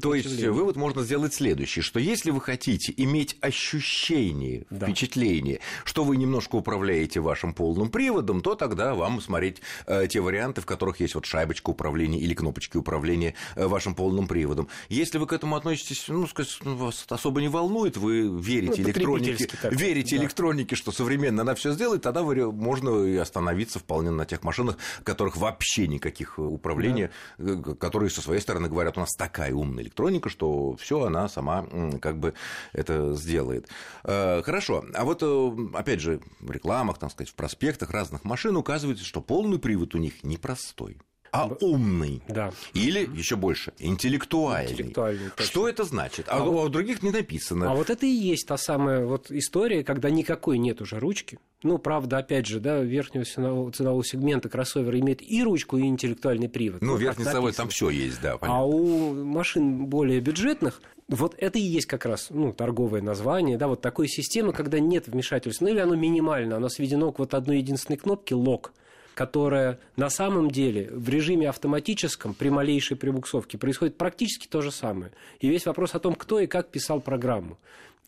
то 0.00 0.14
есть, 0.14 0.28
то 0.28 0.34
есть 0.36 0.46
вывод 0.46 0.76
можно 0.76 1.02
сделать 1.02 1.34
следующий, 1.34 1.80
что 1.80 1.98
если 1.98 2.30
вы 2.30 2.40
хотите 2.40 2.92
иметь 2.96 3.36
ощущение, 3.40 4.66
да. 4.70 4.86
впечатление, 4.86 5.60
что 5.84 6.04
вы 6.04 6.16
немножко 6.16 6.56
управляете 6.56 7.20
вашим 7.20 7.54
полным 7.54 7.90
приводом, 7.90 8.40
то 8.40 8.54
тогда 8.54 8.94
вам 8.94 9.20
смотреть 9.20 9.60
э, 9.86 10.06
те 10.08 10.20
варианты, 10.20 10.60
в 10.60 10.66
которых 10.66 11.00
есть 11.00 11.14
вот 11.14 11.26
шайбочка 11.26 11.70
управления 11.70 12.18
или 12.18 12.34
кнопочки 12.34 12.76
управления 12.76 13.34
э, 13.56 13.66
вашим 13.66 13.94
полным 13.94 14.26
приводом. 14.26 14.68
Если 14.90 15.18
вы 15.18 15.28
к 15.28 15.32
этому 15.32 15.54
относитесь, 15.54 16.06
ну, 16.08 16.26
сказать, 16.26 16.58
ну, 16.64 16.74
вас 16.74 17.06
особо 17.08 17.40
не 17.40 17.46
волнует, 17.46 17.96
вы 17.96 18.28
верите 18.40 18.82
ну, 18.82 18.88
электронике, 18.88 19.48
верите 19.70 20.16
да. 20.16 20.22
электронике, 20.24 20.74
что 20.74 20.90
современно 20.90 21.42
она 21.42 21.54
все 21.54 21.70
сделает, 21.70 22.02
тогда 22.02 22.24
вы, 22.24 22.50
можно 22.50 23.04
и 23.04 23.16
остановиться 23.16 23.78
вполне 23.78 24.10
на 24.10 24.26
тех 24.26 24.42
машинах, 24.42 24.78
в 24.98 25.04
которых 25.04 25.36
вообще 25.36 25.86
никаких 25.86 26.40
управления, 26.40 27.12
да. 27.38 27.52
Э, 27.52 27.74
которые 27.76 28.10
со 28.10 28.20
своей 28.20 28.40
стороны 28.40 28.68
говорят, 28.68 28.96
у 28.96 29.00
нас 29.00 29.10
такая 29.16 29.54
умная 29.54 29.84
электроника, 29.84 30.28
что 30.28 30.74
все 30.74 31.04
она 31.04 31.28
сама 31.28 31.68
как 32.02 32.18
бы 32.18 32.34
это 32.72 33.14
сделает. 33.14 33.68
Э, 34.02 34.42
хорошо, 34.42 34.84
а 34.92 35.04
вот 35.04 35.22
э, 35.22 35.56
опять 35.72 36.00
же 36.00 36.20
в 36.40 36.50
рекламах, 36.50 36.98
так 36.98 37.12
сказать, 37.12 37.30
в 37.30 37.34
проспектах 37.36 37.90
разных 37.90 38.24
машин 38.24 38.56
указывается, 38.56 39.04
что 39.04 39.20
полный 39.20 39.60
привод 39.60 39.94
у 39.94 39.98
них 39.98 40.24
непростой 40.24 40.98
а 41.32 41.48
умный. 41.60 42.22
Да. 42.28 42.52
Или 42.74 43.08
еще 43.14 43.36
больше, 43.36 43.72
интеллектуальный. 43.78 44.72
интеллектуальный 44.72 45.30
Что 45.36 45.68
это 45.68 45.84
значит? 45.84 46.26
А, 46.28 46.38
а 46.38 46.44
у 46.44 46.68
других 46.68 47.02
не 47.02 47.10
написано. 47.10 47.70
А 47.70 47.74
вот 47.74 47.90
это 47.90 48.06
и 48.06 48.10
есть 48.10 48.46
та 48.46 48.56
самая 48.56 49.04
вот 49.04 49.30
история, 49.30 49.84
когда 49.84 50.10
никакой 50.10 50.58
нет 50.58 50.80
уже 50.80 50.98
ручки. 50.98 51.38
Ну, 51.62 51.78
правда, 51.78 52.18
опять 52.18 52.46
же, 52.46 52.58
да, 52.58 52.78
верхнего 52.80 53.24
ценового, 53.24 53.70
ценового 53.70 54.04
сегмента 54.04 54.48
кроссовер 54.48 54.96
имеет 54.96 55.20
и 55.20 55.42
ручку, 55.42 55.76
и 55.76 55.82
интеллектуальный 55.82 56.48
привод. 56.48 56.80
Ну, 56.80 56.96
верхний 56.96 57.24
ценовой 57.24 57.52
там 57.52 57.68
все 57.68 57.90
есть, 57.90 58.20
да. 58.22 58.38
Понятно. 58.38 58.60
А 58.60 58.64
у 58.64 59.24
машин 59.24 59.86
более 59.86 60.20
бюджетных 60.20 60.80
вот 61.08 61.34
это 61.38 61.58
и 61.58 61.62
есть 61.62 61.86
как 61.86 62.06
раз 62.06 62.28
ну, 62.30 62.52
торговое 62.52 63.02
название, 63.02 63.58
да, 63.58 63.66
вот 63.66 63.80
такой 63.80 64.08
системы, 64.08 64.52
когда 64.52 64.78
нет 64.78 65.08
вмешательства, 65.08 65.64
ну 65.64 65.72
или 65.72 65.80
оно 65.80 65.96
минимально, 65.96 66.56
оно 66.56 66.68
сведено 66.68 67.10
к 67.10 67.18
вот 67.18 67.34
одной 67.34 67.58
единственной 67.58 67.96
кнопке 67.96 68.36
лог 68.36 68.72
которая 69.20 69.78
на 69.96 70.08
самом 70.08 70.50
деле 70.50 70.88
в 70.90 71.10
режиме 71.10 71.50
автоматическом 71.50 72.32
при 72.32 72.48
малейшей 72.48 72.96
прибуксовке 72.96 73.58
происходит 73.58 73.98
практически 73.98 74.46
то 74.46 74.62
же 74.62 74.70
самое. 74.70 75.12
И 75.40 75.48
весь 75.50 75.66
вопрос 75.66 75.94
о 75.94 75.98
том, 75.98 76.14
кто 76.14 76.40
и 76.40 76.46
как 76.46 76.70
писал 76.70 77.02
программу. 77.02 77.58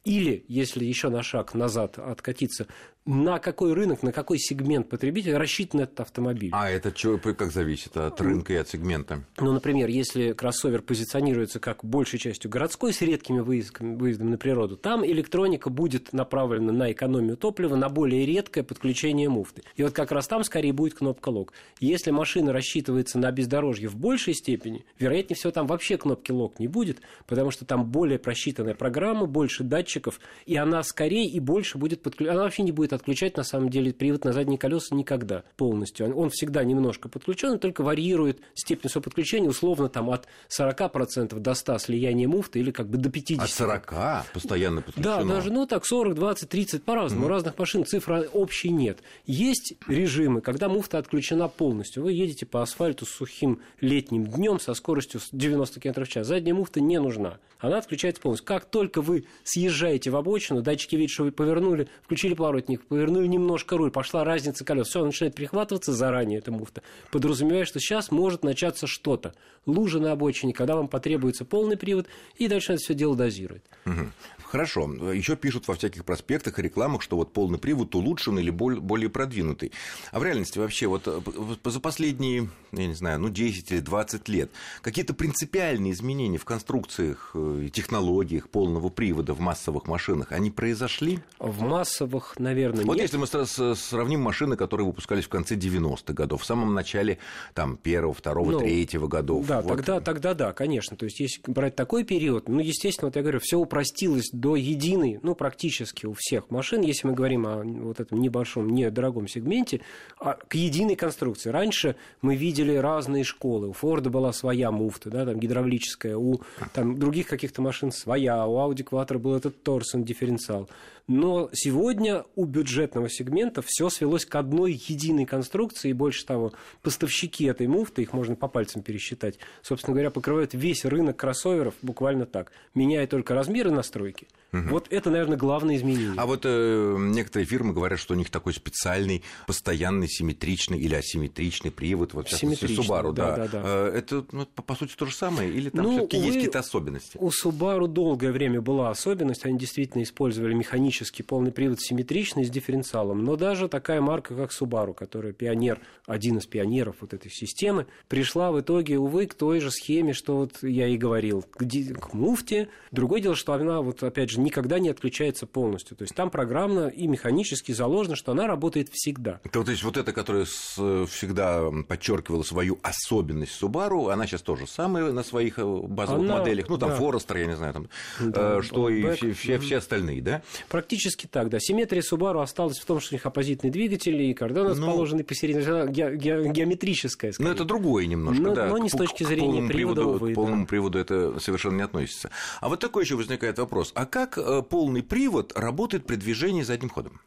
Или, 0.07 0.43
если 0.49 0.87
еще 0.87 1.11
на 1.11 1.23
шаг 1.23 1.53
назад 1.53 1.99
откатиться, 1.99 2.67
на 3.05 3.39
какой 3.41 3.73
рынок, 3.73 4.03
на 4.03 4.13
какой 4.13 4.39
сегмент 4.39 4.89
потребителя 4.89 5.39
рассчитан 5.39 5.81
этот 5.81 6.01
автомобиль. 6.01 6.51
А 6.53 6.71
это 6.71 6.97
что, 6.97 7.19
как 7.19 7.51
зависит 7.51 7.97
от 7.97 8.21
рынка 8.21 8.53
и 8.53 8.57
от 8.57 8.69
сегмента? 8.69 9.25
Ну, 9.39 9.53
например, 9.53 9.89
если 9.89 10.33
кроссовер 10.33 10.83
позиционируется 10.83 11.59
как 11.59 11.85
большей 11.85 12.19
частью 12.19 12.51
городской 12.51 12.93
с 12.93 13.01
редкими 13.01 13.41
выездами, 13.41 13.97
выездами 13.97 14.31
на 14.31 14.39
природу, 14.39 14.77
там 14.77 15.05
электроника 15.05 15.69
будет 15.69 16.13
направлена 16.13 16.73
на 16.73 16.93
экономию 16.93 17.37
топлива, 17.37 17.75
на 17.75 17.89
более 17.89 18.25
редкое 18.25 18.63
подключение 18.63 19.29
муфты. 19.29 19.63
И 19.75 19.83
вот 19.83 19.93
как 19.93 20.13
раз 20.13 20.29
там 20.29 20.45
скорее 20.45 20.73
будет 20.73 20.95
кнопка 20.95 21.31
лог. 21.31 21.53
Если 21.81 22.13
машина 22.13 22.53
рассчитывается 22.53 23.19
на 23.19 23.33
бездорожье 23.33 23.89
в 23.89 23.97
большей 23.97 24.35
степени, 24.35 24.85
вероятнее 24.99 25.37
всего 25.37 25.51
там 25.51 25.67
вообще 25.67 25.97
кнопки 25.97 26.31
лог 26.31 26.61
не 26.61 26.69
будет, 26.69 27.01
потому 27.27 27.51
что 27.51 27.65
там 27.65 27.85
более 27.85 28.21
просчитанная 28.21 28.75
программа, 28.75 29.27
больше 29.27 29.65
датчиков, 29.65 30.21
и 30.47 30.57
она 30.57 30.85
скорее 30.85 31.27
и 31.27 31.41
больше 31.41 31.79
будет 31.79 32.03
подключена. 32.03 32.35
Она 32.35 32.45
вообще 32.45 32.63
не 32.63 32.73
будет 32.73 32.92
отключать, 32.97 33.37
на 33.37 33.45
самом 33.45 33.71
деле, 33.71 33.93
привод 33.93 34.25
на 34.25 34.33
задние 34.33 34.59
колеса 34.59 34.95
никогда 34.95 35.45
полностью. 35.57 36.15
Он 36.17 36.31
всегда 36.31 36.65
немножко 36.65 37.09
подключен, 37.09 37.59
только 37.59 37.83
варьирует 37.83 38.41
степень 38.55 38.91
своего 38.91 39.05
подключения, 39.05 39.49
условно, 39.49 39.89
там, 39.89 40.11
от 40.11 40.27
40% 40.49 41.39
до 41.39 41.55
100 41.55 41.79
слияния 41.79 42.29
муфты 42.29 42.61
или 42.61 42.71
как 42.71 42.89
бы 42.89 42.99
до 42.99 43.09
50%. 43.09 43.43
От 43.43 43.51
40 43.51 43.95
постоянно 44.33 44.83
подключено? 44.83 45.17
Да, 45.17 45.25
даже, 45.25 45.53
ну, 45.53 45.67
так, 45.67 45.85
40, 45.87 46.15
20, 46.15 46.49
30, 46.49 46.83
по-разному. 46.85 47.25
Mm. 47.25 47.27
У 47.27 47.29
разных 47.29 47.59
машин 47.59 47.85
цифра 47.85 48.25
общей 48.33 48.71
нет. 48.71 48.99
Есть 49.27 49.75
режимы, 49.87 50.41
когда 50.41 50.69
муфта 50.69 50.99
отключена 50.99 51.49
полностью. 51.49 52.03
Вы 52.03 52.13
едете 52.13 52.47
по 52.47 52.63
асфальту 52.63 53.07
с 53.07 53.11
сухим 53.11 53.61
летним 53.81 54.27
днем 54.27 54.61
со 54.61 54.75
скоростью 54.75 55.21
90 55.33 55.81
км 55.81 56.05
в 56.05 56.09
час. 56.09 56.27
Задняя 56.27 56.55
муфта 56.55 56.81
не 56.81 56.99
нужна. 56.99 57.39
Она 57.59 57.79
отключается 57.79 58.21
полностью. 58.21 58.47
Как 58.47 58.65
только 58.65 59.01
вы 59.03 59.25
съезжаете 59.45 60.11
в 60.11 60.17
обочину, 60.17 60.63
датчики 60.63 60.97
видят, 60.97 61.13
что 61.13 61.25
вы 61.25 61.33
повернули, 61.33 61.89
включили 62.03 62.35
поворотник, 62.35 62.82
повернули 62.89 63.27
немножко 63.27 63.77
руль, 63.77 63.91
пошла 63.91 64.25
разница 64.25 64.65
колес, 64.65 64.89
все, 64.89 65.05
начинает 65.05 65.35
прихватываться 65.35 65.93
заранее 65.93 66.39
эта 66.39 66.53
муфта, 66.53 66.83
подразумевая, 67.11 67.65
что 67.65 67.81
сейчас 67.81 68.11
может 68.11 68.43
начаться 68.43 68.87
что-то. 68.87 69.35
Лужа 69.67 70.01
на 70.01 70.13
обочине, 70.13 70.53
когда 70.53 70.77
вам 70.77 70.89
потребуется 70.89 71.45
полный 71.45 71.77
привод, 71.77 72.07
и 72.37 72.49
дальше 72.49 72.75
это 72.75 72.83
все 72.83 72.95
дело 72.95 73.17
дозирует. 73.17 73.65
Угу. 73.87 74.07
Хорошо. 74.53 74.83
Еще 75.15 75.35
пишут 75.35 75.67
во 75.67 75.75
всяких 75.75 76.05
проспектах 76.05 76.59
и 76.59 76.63
рекламах, 76.63 77.01
что 77.01 77.17
вот 77.17 77.33
полный 77.33 77.57
привод 77.57 77.95
улучшен 77.95 78.39
или 78.39 78.51
более 78.51 79.09
продвинутый. 79.09 79.73
А 80.11 80.21
в 80.21 80.25
реальности 80.25 80.59
вообще 80.59 80.89
вот 80.89 81.05
э, 81.07 81.21
за 81.65 81.81
последние, 81.81 82.51
я 82.71 82.87
не 82.87 82.93
знаю, 82.93 83.19
ну 83.19 83.31
10 83.31 83.73
или 83.73 83.81
20 83.81 84.29
лет 84.29 84.51
какие-то 84.83 85.15
принципиальные 85.15 85.95
изменения 85.95 86.37
в 86.37 86.45
конструкциях 86.45 87.31
э, 87.33 87.63
и 87.65 87.71
технологиях 87.71 88.51
полного 88.51 88.91
привода 88.91 89.33
в 89.33 89.41
массовых 89.41 89.87
машинах, 89.87 90.33
они 90.33 90.51
произошли? 90.51 91.21
В 91.39 91.63
массовых, 91.63 92.39
наверное, 92.39 92.85
вот 92.85 92.99
нет. 92.99 93.11
если 93.11 93.17
мы 93.17 93.27
сравним 93.27 94.21
машины, 94.21 94.57
которые 94.57 94.87
выпускались 94.87 95.25
в 95.25 95.31
конце 95.31 95.55
90-х 95.55 96.13
годов, 96.13 96.43
в 96.43 96.45
самом 96.45 96.75
начале 96.75 97.17
там 97.55 97.79
первого, 97.79 98.13
второго, 98.13 98.51
ну, 98.51 98.59
третьего 98.59 99.07
годов. 99.07 99.47
Да, 99.47 99.63
вот. 99.63 99.79
тогда, 99.79 100.01
тогда 100.03 100.35
да, 100.35 100.53
конечно. 100.53 100.95
То 100.95 101.07
есть, 101.07 101.21
если 101.21 101.41
брать 101.47 101.75
такой 101.75 102.05
период, 102.05 102.51
ну, 102.51 102.61
естественно, 102.61 103.07
вот 103.07 103.17
я 103.17 103.23
говорю, 103.23 103.41
все 103.41 103.57
упростилось 103.57 104.29
до 104.43 104.57
единой, 104.57 105.21
ну, 105.23 105.37
практически 105.37 106.05
у 106.05 106.15
всех 106.19 106.51
машин, 106.51 106.81
если 106.83 107.07
мы 107.07 107.15
говорим 107.15 107.47
о 107.47 107.63
вот 107.63 108.01
этом 108.01 108.21
небольшом, 108.21 108.71
недорогом 108.71 109.29
сегменте, 109.29 109.83
а 110.19 110.35
к 110.35 110.57
единой 110.57 110.97
конструкции. 110.97 111.51
Раньше 111.51 111.95
мы 112.23 112.35
видели 112.35 112.75
разные 112.75 113.23
школы. 113.23 113.69
У 113.69 113.73
Форда 113.73 114.11
была 114.11 114.33
своя 114.33 114.73
муфта, 114.73 115.11
да, 115.11 115.25
там 115.25 115.39
гидравлическая, 115.39 116.17
у 116.17 116.41
там, 116.75 116.99
других 116.99 117.29
каких-то 117.29 117.63
машин 117.63 117.93
своя, 117.93 118.45
у 118.45 118.57
Audi 118.57 118.85
Quattro 118.85 119.19
был 119.19 119.37
этот 119.37 119.63
торсон 119.63 120.03
дифференциал. 120.03 120.69
Но 121.09 121.51
сегодня 121.53 122.25
у 122.37 122.45
бюджетного 122.45 123.09
сегмента 123.11 123.63
все 123.65 123.91
свелось 123.91 124.25
к 124.25 124.35
одной 124.35 124.73
единой 124.73 125.27
конструкции, 125.27 125.91
и 125.91 125.93
больше 125.93 126.25
того, 126.25 126.53
поставщики 126.83 127.45
этой 127.45 127.67
муфты, 127.67 128.03
их 128.03 128.13
можно 128.13 128.37
по 128.37 128.49
пальцам 128.49 128.83
пересчитать, 128.83 129.39
собственно 129.63 129.95
говоря, 129.95 130.11
покрывают 130.11 130.55
весь 130.55 130.85
рынок 130.85 131.17
кроссоверов 131.17 131.75
буквально 131.83 132.27
так, 132.27 132.53
меняя 132.75 133.07
только 133.07 133.35
размеры 133.35 133.71
настройки. 133.71 134.29
Угу. 134.53 134.69
Вот 134.69 134.87
это, 134.91 135.11
наверное, 135.11 135.39
главное 135.39 135.77
изменение. 135.77 136.15
А 136.17 136.27
вот 136.27 136.43
э, 136.45 136.97
некоторые 136.99 137.47
фирмы 137.47 137.73
говорят, 137.73 137.99
что 137.99 138.15
у 138.15 138.17
них 138.17 138.31
такой 138.31 138.53
специальный, 138.53 139.23
постоянный, 139.47 140.09
симметричный 140.09 140.79
или 140.79 140.95
асимметричный 140.95 141.71
привод. 141.71 142.13
Вот 142.13 142.29
сейчас 142.29 142.43
Subaru, 142.43 143.13
да. 143.13 143.37
да. 143.37 143.37
да, 143.37 143.49
да. 143.49 143.63
Э, 143.65 143.93
это, 143.97 144.25
ну, 144.31 144.47
по, 144.47 144.63
по 144.63 144.75
сути, 144.75 144.95
то 144.95 145.07
же 145.07 145.15
самое? 145.15 145.51
Или 145.51 145.71
там 145.71 145.85
ну, 145.85 145.93
все-таки 145.93 146.19
есть 146.19 146.35
какие-то 146.35 146.59
особенности? 146.59 147.17
У 147.19 147.31
Subaru 147.31 147.89
долгое 147.89 148.31
время 148.31 148.61
была 148.61 148.91
особенность. 148.91 149.45
Они 149.47 149.59
действительно 149.59 150.03
использовали 150.03 150.55
механический 150.55 150.92
механический 150.93 151.23
полный 151.23 151.53
привод 151.53 151.81
симметричный 151.81 152.45
с 152.45 152.51
дифференциалом. 152.51 153.25
Но 153.25 153.37
даже 153.37 153.69
такая 153.69 154.03
марка, 154.03 154.35
как 154.35 154.51
Subaru, 154.51 154.93
которая 154.93 155.33
пионер, 155.33 155.81
один 156.07 156.37
из 156.37 156.47
пионеров 156.47 156.97
вот 157.01 157.15
этой 157.15 157.31
системы, 157.31 157.87
пришла 158.09 158.53
в 158.53 158.61
итоге, 158.61 158.99
увы, 158.99 159.27
к 159.27 159.33
той 159.33 159.61
же 159.61 159.71
схеме, 159.71 160.13
что 160.13 160.37
вот 160.37 160.63
я 160.63 160.89
и 160.89 160.99
говорил, 160.99 161.43
к, 161.43 161.65
к 161.65 162.13
муфте. 162.13 162.69
Другое 162.91 163.23
дело, 163.23 163.35
что 163.35 163.55
она, 163.55 163.81
вот 163.81 164.03
опять 164.03 164.31
же, 164.31 164.41
никогда 164.41 164.79
не 164.79 164.91
отключается 164.91 165.47
полностью. 165.47 165.97
То 165.97 166.03
есть 166.03 166.15
там 166.15 166.31
программно 166.31 166.89
и 166.89 167.07
механически 167.07 167.73
заложено, 167.73 168.15
что 168.15 168.33
она 168.33 168.47
работает 168.47 168.91
всегда. 168.93 169.41
То, 169.51 169.65
то 169.65 169.71
есть 169.71 169.83
вот 169.83 169.97
эта, 169.97 170.13
которая 170.13 170.45
с, 170.45 170.75
всегда 171.07 171.71
подчеркивала 171.89 172.43
свою 172.43 172.79
особенность 172.83 173.61
Subaru, 173.61 174.13
она 174.13 174.27
сейчас 174.27 174.43
тоже 174.43 174.67
самая 174.67 175.11
на 175.11 175.23
своих 175.23 175.59
э, 175.59 175.65
базовых 175.65 176.29
она, 176.29 176.39
моделях, 176.39 176.69
ну 176.69 176.77
там 176.77 176.91
да. 176.91 176.99
Forester, 176.99 177.41
я 177.41 177.47
не 177.47 177.57
знаю, 177.57 177.73
там, 177.73 177.89
да, 178.21 178.59
э, 178.59 178.63
что 178.63 178.91
и 178.91 179.11
все, 179.15 179.33
все, 179.33 179.59
все 179.59 179.79
остальные, 179.79 180.21
да? 180.21 180.43
Практически 180.83 181.29
так, 181.29 181.49
да. 181.49 181.61
Симметрия 181.61 182.03
Subaru 182.03 182.43
осталась 182.43 182.81
в 182.81 182.85
том, 182.85 182.99
что 182.99 183.15
у 183.15 183.17
них 183.17 183.25
оппозитный 183.25 183.71
двигатель, 183.71 184.21
и 184.21 184.35
кардан 184.35 184.67
расположены 184.67 185.21
ну, 185.21 185.25
посередине. 185.25 185.87
Ге- 185.93 186.17
ге- 186.17 186.51
геометрическая, 186.51 187.31
скорее. 187.31 187.49
Но 187.49 187.55
это 187.55 187.65
другое 187.65 188.07
немножко, 188.07 188.43
но, 188.43 188.53
да. 188.55 188.67
Но 188.67 188.79
не 188.79 188.89
с 188.89 188.93
точки 188.93 189.23
зрения 189.23 189.69
привода, 189.69 190.03
приводу, 190.03 190.17
увы, 190.17 190.33
К 190.33 190.35
полному 190.35 190.63
да. 190.65 190.69
приводу 190.69 190.99
это 190.99 191.39
совершенно 191.39 191.77
не 191.77 191.83
относится. 191.83 192.31
А 192.61 192.69
вот 192.69 192.81
такой 192.81 193.05
еще 193.05 193.15
возникает 193.15 193.59
вопрос. 193.59 193.93
А 193.95 194.07
как 194.07 194.39
э, 194.39 194.63
полный 194.69 195.05
привод 195.05 195.53
работает 195.55 196.05
при 196.05 196.17
движении 196.17 196.63
задним 196.63 196.89
ходом? 196.89 197.21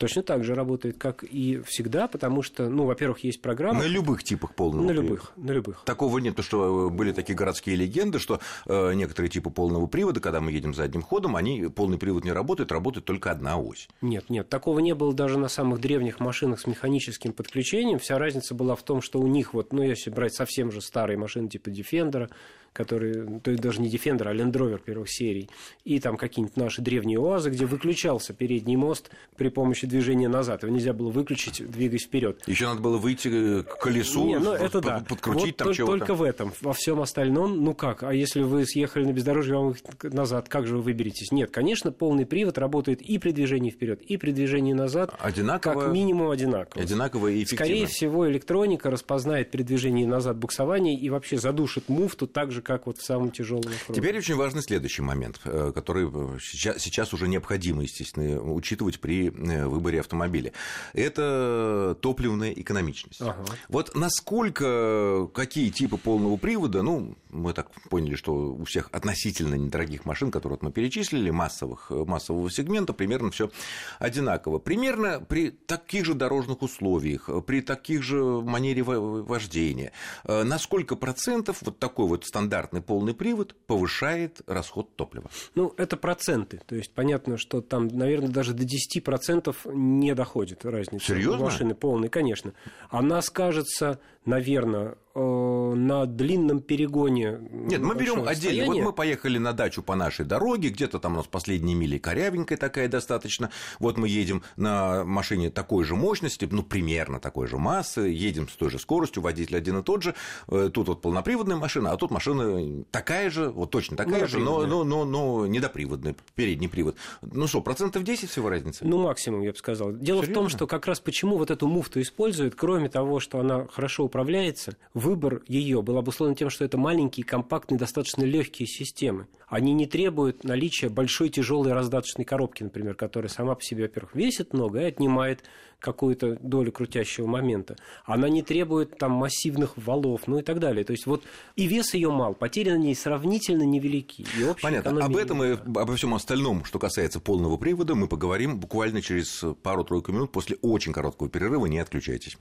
Точно 0.00 0.22
так 0.22 0.44
же 0.44 0.54
работает, 0.54 0.96
как 0.96 1.24
и 1.24 1.60
всегда, 1.66 2.08
потому 2.08 2.40
что, 2.40 2.70
ну, 2.70 2.86
во-первых, 2.86 3.22
есть 3.22 3.42
программа... 3.42 3.80
На 3.80 3.86
любых 3.86 4.24
типах 4.24 4.54
полного 4.54 4.80
На 4.80 4.88
привода. 4.88 5.06
любых, 5.08 5.32
на 5.36 5.50
любых. 5.50 5.82
Такого 5.84 6.16
нет, 6.20 6.34
потому 6.36 6.46
что 6.46 6.86
э, 6.86 6.90
были 6.90 7.12
такие 7.12 7.36
городские 7.36 7.76
легенды, 7.76 8.18
что 8.18 8.40
э, 8.64 8.94
некоторые 8.94 9.28
типы 9.28 9.50
полного 9.50 9.86
привода, 9.86 10.20
когда 10.20 10.40
мы 10.40 10.52
едем 10.52 10.72
задним 10.72 11.02
ходом, 11.02 11.36
они, 11.36 11.68
полный 11.68 11.98
привод 11.98 12.24
не 12.24 12.32
работает, 12.32 12.72
работает 12.72 13.04
только 13.04 13.30
одна 13.30 13.58
ось. 13.58 13.90
Нет, 14.00 14.30
нет, 14.30 14.48
такого 14.48 14.78
не 14.78 14.94
было 14.94 15.12
даже 15.12 15.38
на 15.38 15.48
самых 15.48 15.82
древних 15.82 16.18
машинах 16.18 16.60
с 16.60 16.66
механическим 16.66 17.34
подключением. 17.34 17.98
Вся 17.98 18.18
разница 18.18 18.54
была 18.54 18.76
в 18.76 18.82
том, 18.82 19.02
что 19.02 19.20
у 19.20 19.26
них, 19.26 19.52
вот, 19.52 19.74
ну, 19.74 19.82
если 19.82 20.08
брать 20.08 20.32
совсем 20.32 20.72
же 20.72 20.80
старые 20.80 21.18
машины 21.18 21.50
типа 21.50 21.68
Defender, 21.68 22.30
которые, 22.72 23.40
то 23.40 23.50
есть 23.50 23.62
даже 23.62 23.80
не 23.80 23.90
Defender, 23.90 24.28
а 24.28 24.34
Land 24.34 24.52
Rover 24.52 24.80
первых 24.82 25.10
серий, 25.10 25.50
и 25.84 25.98
там 25.98 26.16
какие-нибудь 26.16 26.56
наши 26.56 26.82
древние 26.82 27.18
УАЗы, 27.18 27.50
где 27.50 27.66
выключался 27.66 28.32
передний 28.32 28.76
мост 28.76 29.10
при 29.36 29.48
помощи 29.48 29.86
движения 29.90 30.28
назад. 30.28 30.62
Его 30.62 30.74
нельзя 30.74 30.92
было 30.92 31.10
выключить, 31.10 31.62
двигаясь 31.70 32.04
вперед. 32.04 32.42
Еще 32.46 32.66
надо 32.66 32.80
было 32.80 32.96
выйти 32.96 33.62
к 33.62 33.78
колесу, 33.78 34.26
Не, 34.26 34.38
ну, 34.38 34.52
это 34.52 34.80
да. 34.80 35.04
подкрутить 35.08 35.46
вот 35.46 35.56
там 35.56 35.64
только, 35.66 35.76
чего-то. 35.76 35.98
Только 35.98 36.14
в 36.14 36.22
этом. 36.22 36.52
Во 36.60 36.72
всем 36.72 37.00
остальном, 37.00 37.62
ну 37.62 37.74
как? 37.74 38.02
А 38.02 38.14
если 38.14 38.42
вы 38.42 38.64
съехали 38.66 39.04
на 39.04 39.12
бездорожье, 39.12 39.56
вам 39.56 39.74
назад, 40.02 40.48
как 40.48 40.66
же 40.66 40.76
вы 40.76 40.82
выберетесь? 40.82 41.32
Нет, 41.32 41.50
конечно, 41.50 41.92
полный 41.92 42.26
привод 42.26 42.58
работает 42.58 43.02
и 43.02 43.18
при 43.18 43.32
движении 43.32 43.70
вперед, 43.70 44.00
и 44.02 44.16
при 44.16 44.32
движении 44.32 44.72
назад. 44.72 45.14
Одинаково. 45.18 45.82
Как 45.82 45.92
минимум 45.92 46.30
одинаково. 46.30 46.82
Одинаково 46.82 47.28
и 47.28 47.42
эффективно. 47.42 47.64
Скорее 47.64 47.86
всего, 47.86 48.30
электроника 48.30 48.90
распознает 48.90 49.50
при 49.50 49.62
движении 49.62 50.04
назад 50.04 50.38
буксование 50.38 50.94
и 50.98 51.10
вообще 51.10 51.38
задушит 51.38 51.88
муфту 51.88 52.26
так 52.26 52.52
же, 52.52 52.62
как 52.62 52.86
вот 52.86 52.98
в 52.98 53.04
самом 53.04 53.30
тяжелом 53.30 53.66
оффроуде. 53.66 54.00
Теперь 54.00 54.16
очень 54.16 54.36
важный 54.36 54.62
следующий 54.62 55.02
момент, 55.02 55.40
э, 55.44 55.72
который 55.74 56.08
сейчас, 56.40 56.78
сейчас 56.78 57.12
уже 57.12 57.28
необходимо, 57.28 57.82
естественно, 57.82 58.40
учитывать 58.40 59.00
при 59.00 59.28
э, 59.28 59.66
выборе 59.80 60.00
автомобиля. 60.00 60.52
Это 60.92 61.96
топливная 62.00 62.52
экономичность. 62.52 63.20
Ага. 63.20 63.44
Вот 63.68 63.94
насколько, 63.94 65.28
какие 65.32 65.70
типы 65.70 65.96
полного 65.96 66.36
привода, 66.36 66.82
ну, 66.82 67.16
мы 67.30 67.52
так 67.52 67.70
поняли, 67.88 68.14
что 68.14 68.34
у 68.34 68.64
всех 68.64 68.88
относительно 68.92 69.54
недорогих 69.54 70.04
машин, 70.04 70.30
которые 70.30 70.58
вот 70.58 70.62
мы 70.62 70.72
перечислили, 70.72 71.30
массовых, 71.30 71.90
массового 71.90 72.50
сегмента, 72.50 72.92
примерно 72.92 73.30
все 73.30 73.50
одинаково. 73.98 74.58
Примерно 74.58 75.20
при 75.20 75.50
таких 75.50 76.04
же 76.04 76.14
дорожных 76.14 76.62
условиях, 76.62 77.28
при 77.46 77.62
таких 77.62 78.02
же 78.02 78.22
манере 78.22 78.82
вождения, 78.82 79.92
э, 80.24 80.42
на 80.42 80.58
сколько 80.58 80.96
процентов 80.96 81.58
вот 81.62 81.78
такой 81.78 82.06
вот 82.06 82.24
стандартный 82.24 82.82
полный 82.82 83.14
привод 83.14 83.54
повышает 83.66 84.40
расход 84.46 84.94
топлива? 84.96 85.30
Ну, 85.54 85.72
это 85.76 85.96
проценты. 85.96 86.60
То 86.66 86.74
есть 86.74 86.92
понятно, 86.92 87.38
что 87.38 87.60
там, 87.60 87.88
наверное, 87.88 88.28
даже 88.30 88.52
до 88.52 88.64
10% 88.64 89.54
не 89.72 90.14
доходит 90.14 90.64
разница. 90.64 91.06
Серьезно? 91.06 91.44
Машины 91.44 91.74
полные, 91.74 92.10
конечно. 92.10 92.52
Она 92.88 93.22
скажется, 93.22 93.98
наверное, 94.24 94.96
Э, 95.12 95.72
на 95.74 96.06
длинном 96.06 96.60
перегоне. 96.60 97.40
Нет, 97.50 97.80
мы 97.80 97.96
берем 97.96 98.28
отдельно. 98.28 98.66
Вот 98.66 98.80
мы 98.80 98.92
поехали 98.92 99.38
на 99.38 99.52
дачу 99.52 99.82
по 99.82 99.96
нашей 99.96 100.24
дороге, 100.24 100.68
где-то 100.68 101.00
там 101.00 101.14
у 101.14 101.16
нас 101.16 101.26
последние 101.26 101.74
мили 101.74 101.98
корявенькая 101.98 102.56
такая 102.56 102.86
достаточно. 102.86 103.50
Вот 103.80 103.98
мы 103.98 104.08
едем 104.08 104.44
на 104.56 105.02
машине 105.04 105.50
такой 105.50 105.82
же 105.82 105.96
мощности, 105.96 106.46
ну, 106.48 106.62
примерно 106.62 107.18
такой 107.18 107.48
же 107.48 107.58
массы, 107.58 108.02
едем 108.02 108.48
с 108.48 108.52
той 108.52 108.70
же 108.70 108.78
скоростью, 108.78 109.20
водитель 109.20 109.56
один 109.56 109.78
и 109.78 109.82
тот 109.82 110.04
же. 110.04 110.14
Э, 110.46 110.70
тут 110.72 110.86
вот 110.86 111.02
полноприводная 111.02 111.56
машина, 111.56 111.90
а 111.90 111.96
тут 111.96 112.12
машина 112.12 112.84
такая 112.92 113.30
же, 113.30 113.50
вот 113.50 113.72
точно 113.72 113.96
такая 113.96 114.28
же, 114.28 114.38
но, 114.38 114.64
но, 114.64 114.84
но, 114.84 115.04
но 115.04 115.44
недоприводная, 115.46 116.14
передний 116.36 116.68
привод. 116.68 116.96
Ну 117.20 117.48
что, 117.48 117.60
процентов 117.62 118.04
10 118.04 118.30
всего 118.30 118.48
разницы? 118.48 118.84
Ну, 118.84 119.02
максимум, 119.02 119.42
я 119.42 119.50
бы 119.50 119.58
сказал. 119.58 119.92
Дело 119.92 120.22
Серьезно? 120.22 120.32
в 120.32 120.34
том, 120.34 120.48
что 120.50 120.68
как 120.68 120.86
раз 120.86 121.00
почему 121.00 121.36
вот 121.36 121.50
эту 121.50 121.66
муфту 121.66 122.00
используют, 122.00 122.54
кроме 122.54 122.88
того, 122.88 123.18
что 123.18 123.40
она 123.40 123.66
хорошо 123.66 124.06
управляется, 124.10 124.76
выбор 124.92 125.42
ее 125.46 125.82
был 125.82 125.96
обусловлен 125.96 126.34
тем, 126.34 126.50
что 126.50 126.64
это 126.64 126.76
маленькие, 126.76 127.24
компактные, 127.24 127.78
достаточно 127.78 128.24
легкие 128.24 128.66
системы. 128.66 129.28
Они 129.48 129.72
не 129.72 129.86
требуют 129.86 130.44
наличия 130.44 130.88
большой 130.88 131.28
тяжелой 131.28 131.72
раздаточной 131.72 132.24
коробки, 132.24 132.62
например, 132.62 132.94
которая 132.94 133.28
сама 133.28 133.54
по 133.54 133.62
себе, 133.62 133.84
во-первых, 133.84 134.14
весит 134.14 134.52
много 134.52 134.80
и 134.80 134.84
отнимает 134.84 135.44
какую-то 135.80 136.36
долю 136.40 136.70
крутящего 136.70 137.26
момента. 137.26 137.76
Она 138.04 138.28
не 138.28 138.42
требует 138.42 138.98
там 138.98 139.12
массивных 139.12 139.76
валов, 139.76 140.22
ну 140.26 140.38
и 140.38 140.42
так 140.42 140.60
далее. 140.60 140.84
То 140.84 140.92
есть 140.92 141.06
вот 141.06 141.24
и 141.56 141.66
вес 141.66 141.94
ее 141.94 142.10
мал, 142.10 142.34
потери 142.34 142.70
на 142.70 142.76
ней 142.76 142.94
сравнительно 142.94 143.62
невелики. 143.62 144.22
И 144.22 144.62
Понятно. 144.62 145.04
Об 145.04 145.16
этом 145.16 145.42
и 145.42 145.52
обо 145.52 145.96
всем 145.96 146.14
остальном, 146.14 146.64
что 146.64 146.78
касается 146.78 147.20
полного 147.20 147.56
привода, 147.56 147.94
мы 147.94 148.06
поговорим 148.08 148.60
буквально 148.60 149.02
через 149.02 149.44
пару-тройку 149.62 150.12
минут 150.12 150.30
после 150.32 150.56
очень 150.62 150.92
короткого 150.92 151.28
перерыва. 151.28 151.66
Не 151.66 151.78
отключайтесь. 151.78 152.36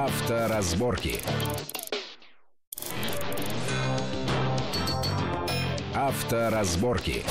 Авторазборки. 0.00 1.20
Авторазборки. 5.94 7.22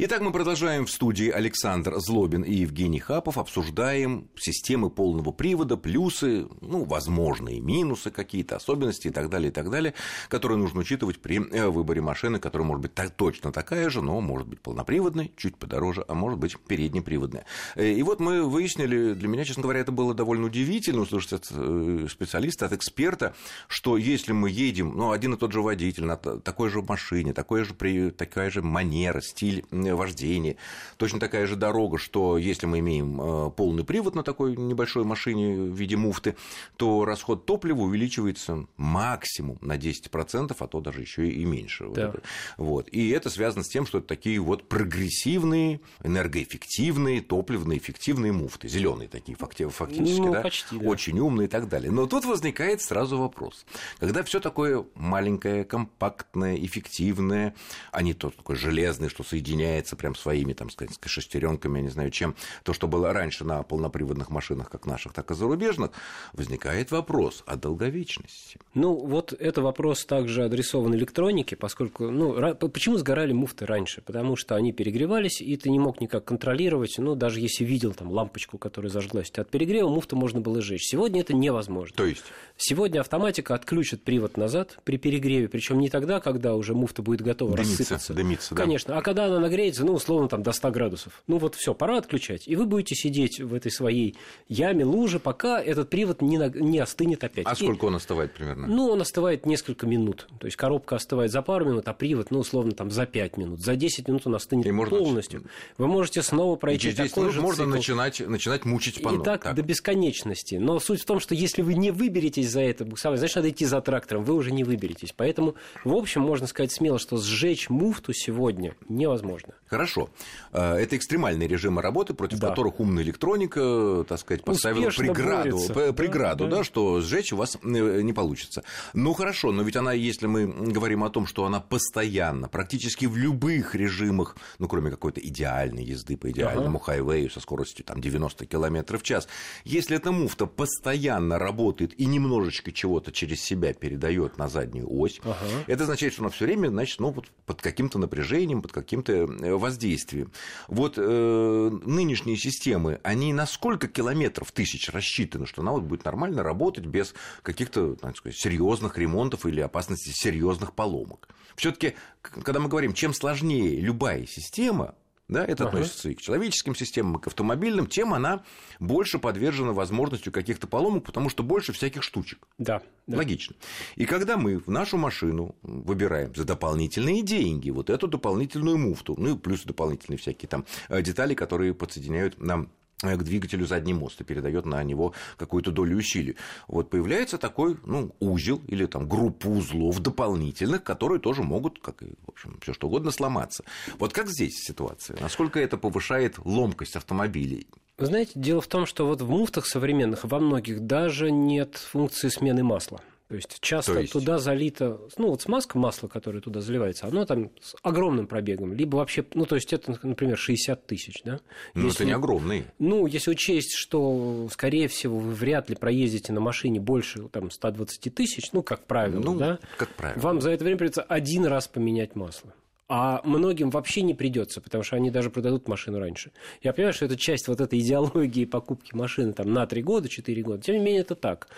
Итак, 0.00 0.20
мы 0.20 0.30
продолжаем 0.30 0.86
в 0.86 0.92
студии 0.92 1.28
Александр 1.28 1.98
Злобин 1.98 2.42
и 2.42 2.54
Евгений 2.54 3.00
Хапов. 3.00 3.36
Обсуждаем 3.36 4.28
системы 4.36 4.90
полного 4.90 5.32
привода, 5.32 5.76
плюсы, 5.76 6.46
ну, 6.60 6.84
возможные 6.84 7.58
минусы 7.58 8.12
какие-то, 8.12 8.54
особенности 8.54 9.08
и 9.08 9.10
так 9.10 9.28
далее, 9.28 9.50
и 9.50 9.52
так 9.52 9.68
далее, 9.70 9.94
которые 10.28 10.56
нужно 10.56 10.78
учитывать 10.82 11.20
при 11.20 11.40
э, 11.40 11.66
выборе 11.66 12.00
машины, 12.00 12.38
которая 12.38 12.64
может 12.64 12.82
быть 12.82 12.94
так, 12.94 13.10
точно 13.10 13.50
такая 13.50 13.90
же, 13.90 14.00
но 14.00 14.20
может 14.20 14.46
быть 14.46 14.60
полноприводной, 14.60 15.32
чуть 15.36 15.56
подороже, 15.56 16.04
а 16.06 16.14
может 16.14 16.38
быть 16.38 16.56
переднеприводная. 16.60 17.44
Э, 17.74 17.90
и 17.90 18.00
вот 18.04 18.20
мы 18.20 18.44
выяснили, 18.44 19.14
для 19.14 19.26
меня, 19.26 19.44
честно 19.44 19.64
говоря, 19.64 19.80
это 19.80 19.90
было 19.90 20.14
довольно 20.14 20.46
удивительно 20.46 21.00
услышать 21.02 21.32
от 21.32 21.48
э, 21.50 22.06
специалиста, 22.08 22.66
от 22.66 22.72
эксперта, 22.72 23.34
что 23.66 23.96
если 23.96 24.30
мы 24.30 24.48
едем, 24.48 24.96
ну, 24.96 25.10
один 25.10 25.34
и 25.34 25.36
тот 25.36 25.50
же 25.50 25.60
водитель 25.60 26.04
на 26.04 26.16
такой 26.16 26.70
же 26.70 26.82
машине, 26.82 27.32
такой 27.32 27.64
же, 27.64 27.74
такая 28.12 28.48
же 28.52 28.62
манера, 28.62 29.20
стиль 29.20 29.64
вождение. 29.94 30.56
Точно 30.96 31.20
такая 31.20 31.46
же 31.46 31.56
дорога, 31.56 31.98
что 31.98 32.38
если 32.38 32.66
мы 32.66 32.80
имеем 32.80 33.20
э, 33.20 33.50
полный 33.50 33.84
привод 33.84 34.14
на 34.14 34.22
такой 34.22 34.56
небольшой 34.56 35.04
машине 35.04 35.70
в 35.70 35.74
виде 35.74 35.96
муфты, 35.96 36.36
то 36.76 37.04
расход 37.04 37.46
топлива 37.46 37.82
увеличивается 37.82 38.66
максимум 38.76 39.58
на 39.60 39.76
10%, 39.76 40.56
а 40.58 40.66
то 40.66 40.80
даже 40.80 41.00
еще 41.00 41.28
и 41.28 41.44
меньше. 41.44 41.88
Да. 41.94 42.12
Вот. 42.56 42.88
И 42.88 43.10
это 43.10 43.30
связано 43.30 43.64
с 43.64 43.68
тем, 43.68 43.86
что 43.86 43.98
это 43.98 44.08
такие 44.08 44.38
вот 44.40 44.68
прогрессивные, 44.68 45.80
энергоэффективные, 46.02 47.20
топливно 47.20 47.76
эффективные 47.76 48.32
муфты. 48.32 48.68
Зеленые 48.68 49.08
такие 49.08 49.36
фактически, 49.36 50.20
ну, 50.20 50.32
да? 50.32 50.42
Почти, 50.42 50.78
да. 50.78 50.88
Очень 50.88 51.18
умные 51.18 51.46
и 51.46 51.50
так 51.50 51.68
далее. 51.68 51.90
Но 51.90 52.06
тут 52.06 52.24
возникает 52.24 52.82
сразу 52.82 53.18
вопрос. 53.18 53.66
Когда 53.98 54.22
все 54.22 54.40
такое 54.40 54.84
маленькое, 54.94 55.64
компактное, 55.64 56.56
эффективное, 56.56 57.54
а 57.92 58.02
не 58.02 58.14
то 58.14 58.30
такое 58.30 58.56
железное, 58.56 59.08
что 59.08 59.22
соединяет 59.22 59.77
отличается 59.78 59.96
прям 59.96 60.14
своими, 60.14 60.52
там, 60.52 60.70
сказать, 60.70 60.98
шестеренками, 61.04 61.78
я 61.78 61.82
не 61.84 61.90
знаю, 61.90 62.10
чем 62.10 62.34
то, 62.62 62.72
что 62.72 62.88
было 62.88 63.12
раньше 63.12 63.44
на 63.44 63.62
полноприводных 63.62 64.30
машинах, 64.30 64.70
как 64.70 64.86
наших, 64.86 65.12
так 65.12 65.30
и 65.30 65.34
зарубежных, 65.34 65.90
возникает 66.32 66.90
вопрос 66.90 67.42
о 67.46 67.56
долговечности. 67.56 68.58
Ну, 68.74 68.94
вот 68.94 69.32
это 69.32 69.62
вопрос 69.62 70.04
также 70.04 70.44
адресован 70.44 70.94
электронике, 70.94 71.56
поскольку, 71.56 72.10
ну, 72.10 72.54
почему 72.54 72.98
сгорали 72.98 73.32
муфты 73.32 73.66
раньше? 73.66 74.02
Потому 74.02 74.36
что 74.36 74.56
они 74.56 74.72
перегревались, 74.72 75.40
и 75.40 75.56
ты 75.56 75.70
не 75.70 75.78
мог 75.78 76.00
никак 76.00 76.24
контролировать, 76.24 76.94
ну, 76.98 77.14
даже 77.14 77.40
если 77.40 77.64
видел 77.64 77.94
там 77.94 78.10
лампочку, 78.10 78.58
которая 78.58 78.90
зажглась, 78.90 79.30
от 79.30 79.50
перегрева 79.50 79.88
муфту 79.88 80.16
можно 80.16 80.40
было 80.40 80.60
сжечь. 80.60 80.88
Сегодня 80.88 81.20
это 81.20 81.34
невозможно. 81.34 81.96
То 81.96 82.06
есть? 82.06 82.24
Сегодня 82.56 83.00
автоматика 83.00 83.54
отключит 83.54 84.02
привод 84.02 84.36
назад 84.36 84.78
при 84.84 84.98
перегреве, 84.98 85.48
причем 85.48 85.78
не 85.78 85.88
тогда, 85.88 86.20
когда 86.20 86.54
уже 86.54 86.74
муфта 86.74 87.02
будет 87.02 87.20
готова 87.20 87.52
дымиться, 87.56 87.78
рассыпаться. 87.78 88.14
Дымиться, 88.14 88.54
да. 88.54 88.62
Конечно, 88.62 88.98
а 88.98 89.02
когда 89.02 89.26
она 89.26 89.38
нагреется, 89.38 89.67
нагреется, 89.68 89.84
ну, 89.84 89.92
условно, 89.92 90.28
там, 90.28 90.42
до 90.42 90.52
100 90.52 90.70
градусов. 90.70 91.22
Ну, 91.26 91.38
вот 91.38 91.54
все, 91.54 91.74
пора 91.74 91.98
отключать. 91.98 92.46
И 92.46 92.56
вы 92.56 92.66
будете 92.66 92.94
сидеть 92.94 93.40
в 93.40 93.54
этой 93.54 93.70
своей 93.70 94.16
яме, 94.48 94.84
луже, 94.84 95.18
пока 95.18 95.60
этот 95.62 95.90
привод 95.90 96.22
не, 96.22 96.36
не 96.60 96.78
остынет 96.78 97.24
опять. 97.24 97.46
А 97.46 97.52
и, 97.52 97.54
сколько 97.54 97.86
он 97.86 97.94
остывает 97.94 98.32
примерно? 98.32 98.66
Ну, 98.66 98.88
он 98.88 99.00
остывает 99.00 99.46
несколько 99.46 99.86
минут. 99.86 100.28
То 100.38 100.46
есть, 100.46 100.56
коробка 100.56 100.96
остывает 100.96 101.30
за 101.30 101.42
пару 101.42 101.66
минут, 101.66 101.88
а 101.88 101.94
привод, 101.94 102.30
ну, 102.30 102.40
условно, 102.40 102.72
там, 102.72 102.90
за 102.90 103.06
5 103.06 103.36
минут. 103.36 103.60
За 103.60 103.76
10 103.76 104.08
минут 104.08 104.26
он 104.26 104.34
остынет 104.34 104.66
и 104.66 104.70
полностью. 104.70 105.40
Можно... 105.40 105.50
Вы 105.78 105.86
можете 105.86 106.22
снова 106.22 106.56
пройти 106.56 106.88
и 106.88 106.94
через 106.94 107.10
такой 107.10 107.30
же 107.30 107.40
можно 107.40 107.66
начинать, 107.66 108.20
начинать 108.20 108.64
мучить 108.64 109.02
панно. 109.02 109.22
И 109.22 109.24
так, 109.24 109.42
так 109.42 109.54
до 109.54 109.62
бесконечности. 109.62 110.56
Но 110.56 110.78
суть 110.80 111.02
в 111.02 111.04
том, 111.04 111.20
что 111.20 111.34
если 111.34 111.62
вы 111.62 111.74
не 111.74 111.90
выберетесь 111.90 112.50
за 112.50 112.60
это 112.60 112.84
буксовать, 112.84 113.18
значит, 113.18 113.36
надо 113.36 113.50
идти 113.50 113.64
за 113.64 113.80
трактором, 113.80 114.24
вы 114.24 114.34
уже 114.34 114.50
не 114.50 114.64
выберетесь. 114.64 115.12
Поэтому, 115.16 115.54
в 115.84 115.94
общем, 115.94 116.22
можно 116.22 116.46
сказать 116.46 116.72
смело, 116.72 116.98
что 116.98 117.16
сжечь 117.16 117.68
муфту 117.68 118.12
сегодня 118.12 118.74
невозможно. 118.88 119.54
Хорошо. 119.68 120.08
Э, 120.52 120.76
это 120.76 120.96
экстремальные 120.96 121.48
режимы 121.48 121.82
работы, 121.82 122.14
против 122.14 122.38
да. 122.38 122.48
которых 122.48 122.80
умная 122.80 123.02
электроника, 123.02 124.04
так 124.08 124.18
сказать, 124.18 124.42
поставила 124.42 124.88
Успешно 124.88 125.12
преграду, 125.12 125.50
борется. 125.58 125.92
преграду 125.92 126.44
да, 126.44 126.50
да. 126.50 126.56
да, 126.58 126.64
что 126.64 127.00
сжечь 127.00 127.32
у 127.32 127.36
вас 127.36 127.58
э, 127.62 128.00
не 128.02 128.12
получится. 128.12 128.64
Ну 128.94 129.12
хорошо, 129.12 129.52
но 129.52 129.62
ведь 129.62 129.76
она, 129.76 129.92
если 129.92 130.26
мы 130.26 130.46
говорим 130.46 131.04
о 131.04 131.10
том, 131.10 131.26
что 131.26 131.44
она 131.44 131.60
постоянно, 131.60 132.48
практически 132.48 133.06
в 133.06 133.16
любых 133.16 133.74
режимах, 133.74 134.36
ну 134.58 134.68
кроме 134.68 134.90
какой-то 134.90 135.20
идеальной 135.20 135.84
езды 135.84 136.16
по 136.16 136.30
идеальному 136.30 136.78
ага. 136.78 136.86
хайвею 136.86 137.30
со 137.30 137.40
скоростью 137.40 137.84
там 137.84 138.00
90 138.00 138.46
км 138.46 138.98
в 138.98 139.02
час, 139.02 139.28
если 139.64 139.96
эта 139.96 140.12
муфта 140.12 140.46
постоянно 140.46 141.38
работает 141.38 141.98
и 142.00 142.06
немножечко 142.06 142.72
чего-то 142.72 143.12
через 143.12 143.42
себя 143.42 143.74
передает 143.74 144.38
на 144.38 144.48
заднюю 144.48 144.86
ось, 144.90 145.20
ага. 145.24 145.36
это 145.66 145.82
означает, 145.82 146.14
что 146.14 146.22
она 146.22 146.30
все 146.30 146.46
время, 146.46 146.68
значит, 146.68 147.00
ну, 147.00 147.10
вот 147.10 147.26
под 147.44 147.60
каким-то 147.60 147.98
напряжением, 147.98 148.62
под 148.62 148.72
каким-то 148.72 149.26
воздействием. 149.38 150.32
Вот 150.66 150.94
э, 150.96 151.70
нынешние 151.84 152.36
системы, 152.36 153.00
они 153.02 153.32
на 153.32 153.46
сколько 153.46 153.88
километров 153.88 154.52
тысяч 154.52 154.88
рассчитаны, 154.90 155.46
что 155.46 155.62
она 155.62 155.72
вот 155.72 155.82
будет 155.84 156.04
нормально 156.04 156.42
работать 156.42 156.86
без 156.86 157.14
каких-то, 157.42 157.96
серьезных 158.32 158.98
ремонтов 158.98 159.46
или 159.46 159.60
опасности 159.60 160.10
серьезных 160.10 160.74
поломок. 160.74 161.28
Все-таки, 161.56 161.94
когда 162.22 162.60
мы 162.60 162.68
говорим, 162.68 162.92
чем 162.92 163.12
сложнее 163.14 163.80
любая 163.80 164.26
система, 164.26 164.94
да, 165.28 165.44
это 165.44 165.64
ага. 165.64 165.78
относится 165.78 166.08
и 166.08 166.14
к 166.14 166.20
человеческим 166.20 166.74
системам, 166.74 167.18
и 167.18 167.20
к 167.20 167.26
автомобильным, 167.26 167.86
тем 167.86 168.14
она 168.14 168.42
больше 168.80 169.18
подвержена 169.18 169.72
возможностью 169.72 170.32
каких-то 170.32 170.66
поломок, 170.66 171.04
потому 171.04 171.28
что 171.28 171.42
больше 171.42 171.72
всяких 171.72 172.02
штучек. 172.02 172.38
Да, 172.56 172.82
да. 173.06 173.18
Логично. 173.18 173.54
И 173.96 174.06
когда 174.06 174.38
мы 174.38 174.58
в 174.58 174.68
нашу 174.68 174.96
машину 174.96 175.54
выбираем 175.62 176.34
за 176.34 176.44
дополнительные 176.44 177.22
деньги 177.22 177.70
вот 177.70 177.90
эту 177.90 178.08
дополнительную 178.08 178.78
муфту, 178.78 179.14
ну 179.18 179.34
и 179.34 179.38
плюс 179.38 179.64
дополнительные 179.64 180.18
всякие 180.18 180.48
там 180.48 180.64
э, 180.88 181.02
детали, 181.02 181.34
которые 181.34 181.74
подсоединяют 181.74 182.40
нам 182.40 182.70
к 183.00 183.22
двигателю 183.22 183.66
задний 183.66 183.94
мост 183.94 184.20
и 184.20 184.24
передает 184.24 184.66
на 184.66 184.82
него 184.82 185.14
какую-то 185.36 185.70
долю 185.70 185.96
усилий. 185.96 186.36
Вот 186.66 186.90
появляется 186.90 187.38
такой 187.38 187.76
ну, 187.84 188.14
узел 188.20 188.60
или 188.66 188.86
там 188.86 189.08
группа 189.08 189.46
узлов 189.46 190.00
дополнительных, 190.00 190.82
которые 190.82 191.20
тоже 191.20 191.42
могут, 191.42 191.80
как 191.80 192.02
и, 192.02 192.06
в 192.26 192.30
общем, 192.30 192.58
все 192.60 192.72
что 192.72 192.88
угодно, 192.88 193.10
сломаться. 193.10 193.64
Вот 193.98 194.12
как 194.12 194.28
здесь 194.28 194.54
ситуация? 194.64 195.18
Насколько 195.20 195.60
это 195.60 195.76
повышает 195.76 196.38
ломкость 196.38 196.96
автомобилей? 196.96 197.68
Вы 197.98 198.06
знаете, 198.06 198.32
дело 198.36 198.60
в 198.60 198.68
том, 198.68 198.86
что 198.86 199.06
вот 199.06 199.20
в 199.22 199.28
муфтах 199.28 199.66
современных 199.66 200.24
во 200.24 200.38
многих 200.38 200.80
даже 200.80 201.30
нет 201.30 201.76
функции 201.76 202.28
смены 202.28 202.62
масла. 202.62 203.00
То 203.28 203.34
есть 203.34 203.58
часто 203.60 203.92
То 203.92 204.00
есть... 204.00 204.12
туда 204.14 204.38
залито, 204.38 205.00
ну 205.18 205.28
вот 205.28 205.42
смазка 205.42 205.76
масла, 205.76 206.08
которое 206.08 206.40
туда 206.40 206.62
заливается, 206.62 207.06
оно 207.06 207.26
там 207.26 207.50
с 207.60 207.76
огромным 207.82 208.26
пробегом, 208.26 208.72
либо 208.72 208.96
вообще, 208.96 209.22
ну 209.34 209.44
то 209.44 209.54
есть 209.54 209.70
это, 209.74 209.98
например, 210.02 210.38
60 210.38 210.86
тысяч, 210.86 211.22
да? 211.24 211.40
Ну 211.74 211.84
если, 211.84 211.98
это 211.98 212.04
не 212.06 212.12
огромный. 212.12 212.64
Ну, 212.78 213.06
если 213.06 213.30
учесть, 213.30 213.74
что, 213.74 214.48
скорее 214.50 214.88
всего, 214.88 215.18
вы 215.18 215.34
вряд 215.34 215.68
ли 215.68 215.76
проездите 215.76 216.32
на 216.32 216.40
машине 216.40 216.80
больше 216.80 217.28
там 217.28 217.50
120 217.50 218.14
тысяч, 218.14 218.50
ну, 218.52 218.62
как 218.62 218.86
правило, 218.86 219.20
ну, 219.20 219.36
да? 219.36 219.58
как 219.76 219.90
правило. 219.90 220.18
Вам 220.18 220.40
за 220.40 220.50
это 220.50 220.64
время 220.64 220.78
придется 220.78 221.02
один 221.02 221.44
раз 221.44 221.68
поменять 221.68 222.16
масло. 222.16 222.54
А 222.88 223.20
многим 223.24 223.68
вообще 223.68 224.00
не 224.00 224.14
придется, 224.14 224.62
потому 224.62 224.82
что 224.82 224.96
они 224.96 225.10
даже 225.10 225.28
продадут 225.28 225.68
машину 225.68 225.98
раньше. 225.98 226.32
Я 226.62 226.72
понимаю, 226.72 226.94
что 226.94 227.04
это 227.04 227.18
часть 227.18 227.46
вот 227.46 227.60
этой 227.60 227.78
идеологии 227.80 228.46
покупки 228.46 228.94
машины 228.94 229.34
там, 229.34 229.52
на 229.52 229.66
3 229.66 229.82
года, 229.82 230.08
4 230.08 230.42
года. 230.42 230.62
Тем 230.62 230.76
не 230.76 230.80
менее, 230.80 231.02
это 231.02 231.14
так. 231.14 231.48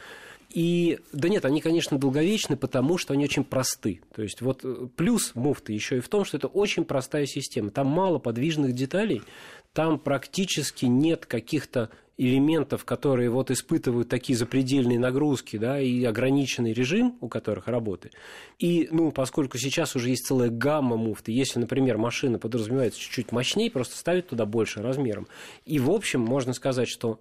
И, 0.53 0.99
да 1.13 1.29
нет, 1.29 1.45
они, 1.45 1.61
конечно, 1.61 1.99
долговечны, 1.99 2.57
потому 2.57 2.99
что 2.99 3.15
они 3.15 3.25
очень 3.25 3.45
просты. 3.45 4.01
То 4.15 4.23
есть, 4.23 4.41
вот 4.41 4.61
э, 4.65 4.89
плюс 4.97 5.35
муфты 5.35 5.73
еще 5.73 5.99
и 5.99 6.01
в 6.01 6.09
том, 6.09 6.25
что 6.25 6.37
это 6.37 6.49
очень 6.49 6.85
простая 6.85 7.27
система. 7.27 7.71
Там 7.71 7.87
мало 7.87 8.19
подвижных 8.19 8.75
деталей, 8.75 9.23
там 9.73 9.99
практически 9.99 10.87
нет 10.87 11.27
каких-то 11.27 11.91
элементов, 12.20 12.85
которые 12.85 13.30
вот 13.30 13.50
испытывают 13.50 14.11
такие 14.11 14.37
запредельные 14.37 14.98
нагрузки, 14.98 15.56
да, 15.56 15.80
и 15.80 16.04
ограниченный 16.04 16.74
режим, 16.74 17.16
у 17.22 17.28
которых 17.28 17.66
работы. 17.66 18.11
И, 18.59 18.88
ну, 18.90 19.11
поскольку 19.11 19.56
сейчас 19.56 19.96
уже 19.96 20.11
есть 20.11 20.26
целая 20.26 20.50
гамма 20.50 20.98
муфты, 20.98 21.33
если, 21.33 21.59
например, 21.59 21.96
машина 21.96 22.38
подразумевается 22.38 23.00
чуть-чуть 23.00 23.33
мощнее, 23.33 23.70
просто 23.70 23.96
ставить 23.96 24.28
туда 24.28 24.44
больше 24.44 24.83
размером. 24.83 25.28
И, 25.64 25.78
в 25.78 25.90
общем, 25.90 26.20
можно 26.20 26.52
сказать, 26.52 26.88
что 26.88 27.20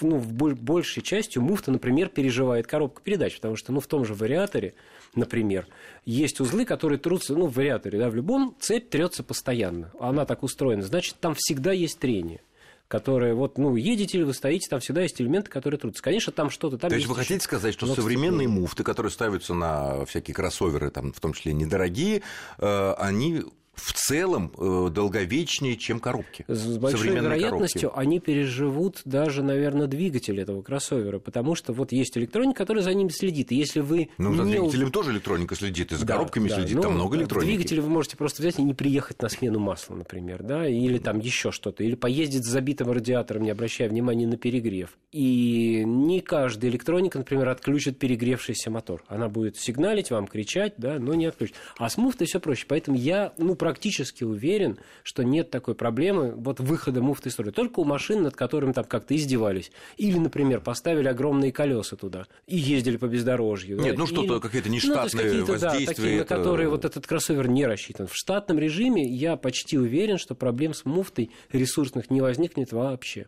ну, 0.00 0.18
в 0.18 0.32
большей 0.32 1.04
частью 1.04 1.40
муфта, 1.42 1.70
например, 1.70 2.08
переживает 2.08 2.66
коробку 2.66 3.02
передач, 3.02 3.36
потому 3.36 3.54
что, 3.54 3.72
ну, 3.72 3.78
в 3.78 3.86
том 3.86 4.04
же 4.04 4.14
вариаторе, 4.14 4.74
например, 5.14 5.68
есть 6.04 6.40
узлы, 6.40 6.64
которые 6.64 6.98
трутся, 6.98 7.36
ну, 7.36 7.46
в 7.46 7.54
вариаторе, 7.54 8.00
да, 8.00 8.10
в 8.10 8.16
любом 8.16 8.56
цепь 8.58 8.90
трется 8.90 9.22
постоянно. 9.22 9.92
Она 10.00 10.26
так 10.26 10.42
устроена, 10.42 10.82
значит, 10.82 11.14
там 11.20 11.34
всегда 11.36 11.70
есть 11.70 12.00
трение 12.00 12.40
которые 12.88 13.34
вот, 13.34 13.58
ну, 13.58 13.74
едете 13.76 14.24
вы 14.24 14.32
стоите, 14.32 14.68
там 14.68 14.80
всегда 14.80 15.02
есть 15.02 15.20
элементы, 15.20 15.50
которые 15.50 15.78
трутся. 15.78 16.02
Конечно, 16.02 16.32
там 16.32 16.50
что-то 16.50 16.78
там 16.78 16.90
То 16.90 16.96
есть, 16.96 17.06
есть 17.06 17.08
вы 17.08 17.20
хотите 17.20 17.40
сказать, 17.40 17.74
что 17.74 17.86
современные 17.94 18.48
муфты, 18.48 18.84
которые 18.84 19.10
ставятся 19.10 19.54
на 19.54 20.04
всякие 20.04 20.34
кроссоверы, 20.34 20.90
там, 20.90 21.12
в 21.12 21.20
том 21.20 21.32
числе 21.32 21.52
недорогие, 21.52 22.22
э, 22.58 22.94
они 22.98 23.44
в 23.76 23.92
целом 23.92 24.52
э, 24.58 24.88
долговечнее, 24.90 25.76
чем 25.76 26.00
коробки. 26.00 26.44
С 26.48 26.78
большой 26.78 27.10
вероятностью 27.10 27.90
коробки. 27.90 28.00
они 28.00 28.20
переживут 28.20 29.02
даже, 29.04 29.42
наверное, 29.42 29.86
двигатель 29.86 30.40
этого 30.40 30.62
кроссовера, 30.62 31.18
потому 31.18 31.54
что 31.54 31.72
вот 31.72 31.92
есть 31.92 32.16
электроника, 32.18 32.58
которая 32.58 32.82
за 32.82 32.94
ними 32.94 33.08
следит. 33.08 33.52
И 33.52 33.56
если 33.56 33.80
вы 33.80 34.08
ну, 34.18 34.30
не... 34.30 34.36
за 34.36 34.44
двигателем 34.44 34.90
тоже 34.90 35.12
электроника 35.12 35.54
следит, 35.54 35.92
и 35.92 35.96
за 35.96 36.06
да, 36.06 36.14
коробками 36.14 36.48
да, 36.48 36.56
следит, 36.56 36.76
ну, 36.76 36.82
там 36.82 36.94
много 36.94 37.16
электроники. 37.16 37.48
Двигатель 37.48 37.80
вы 37.80 37.90
можете 37.90 38.16
просто 38.16 38.42
взять 38.42 38.58
и 38.58 38.62
не 38.62 38.74
приехать 38.74 39.20
на 39.22 39.28
смену 39.28 39.58
масла, 39.58 39.94
например, 39.94 40.42
да, 40.42 40.66
или 40.66 40.98
там 40.98 41.18
еще 41.18 41.52
что-то, 41.52 41.84
или 41.84 41.94
поездить 41.94 42.44
с 42.44 42.48
забитым 42.48 42.90
радиатором, 42.90 43.42
не 43.42 43.50
обращая 43.50 43.88
внимания 43.88 44.26
на 44.26 44.36
перегрев. 44.36 44.96
И 45.12 45.82
не 45.84 46.20
каждая 46.20 46.70
электроника, 46.70 47.18
например, 47.18 47.48
отключит 47.48 47.98
перегревшийся 47.98 48.70
мотор. 48.70 49.04
Она 49.08 49.28
будет 49.28 49.56
сигналить 49.56 50.10
вам, 50.10 50.26
кричать, 50.26 50.74
да, 50.78 50.98
но 50.98 51.14
не 51.14 51.26
отключит. 51.26 51.56
А 51.78 51.88
с 51.88 51.96
муфтой 51.96 52.26
все 52.26 52.40
проще. 52.40 52.64
Поэтому 52.68 52.96
я, 52.96 53.32
ну, 53.38 53.54
практически 53.66 54.22
уверен, 54.22 54.78
что 55.02 55.24
нет 55.24 55.50
такой 55.50 55.74
проблемы 55.74 56.32
вот 56.36 56.60
выхода 56.60 57.02
муфты 57.02 57.30
из 57.30 57.32
строя. 57.32 57.50
Только 57.50 57.80
у 57.80 57.84
машин, 57.84 58.22
над 58.22 58.36
которыми 58.36 58.70
там 58.70 58.84
как-то 58.84 59.16
издевались. 59.16 59.72
Или, 59.96 60.18
например, 60.18 60.60
поставили 60.60 61.08
огромные 61.08 61.50
колеса 61.50 61.96
туда 61.96 62.26
и 62.46 62.56
ездили 62.56 62.96
по 62.96 63.06
бездорожью. 63.06 63.80
Нет, 63.80 63.96
да? 63.96 63.98
ну 63.98 64.06
что-то, 64.06 64.38
какие-то 64.38 64.68
нештатные 64.68 65.40
ну, 65.40 65.46
воздействия. 65.46 65.86
Да, 65.86 65.94
такие, 65.94 66.16
это... 66.20 66.34
на 66.36 66.38
которые 66.38 66.68
вот 66.68 66.84
этот 66.84 67.08
кроссовер 67.08 67.48
не 67.48 67.66
рассчитан. 67.66 68.06
В 68.06 68.14
штатном 68.14 68.60
режиме 68.60 69.02
я 69.02 69.36
почти 69.36 69.76
уверен, 69.76 70.18
что 70.18 70.36
проблем 70.36 70.72
с 70.72 70.84
муфтой 70.84 71.32
ресурсных 71.50 72.08
не 72.08 72.20
возникнет 72.20 72.70
вообще. 72.70 73.26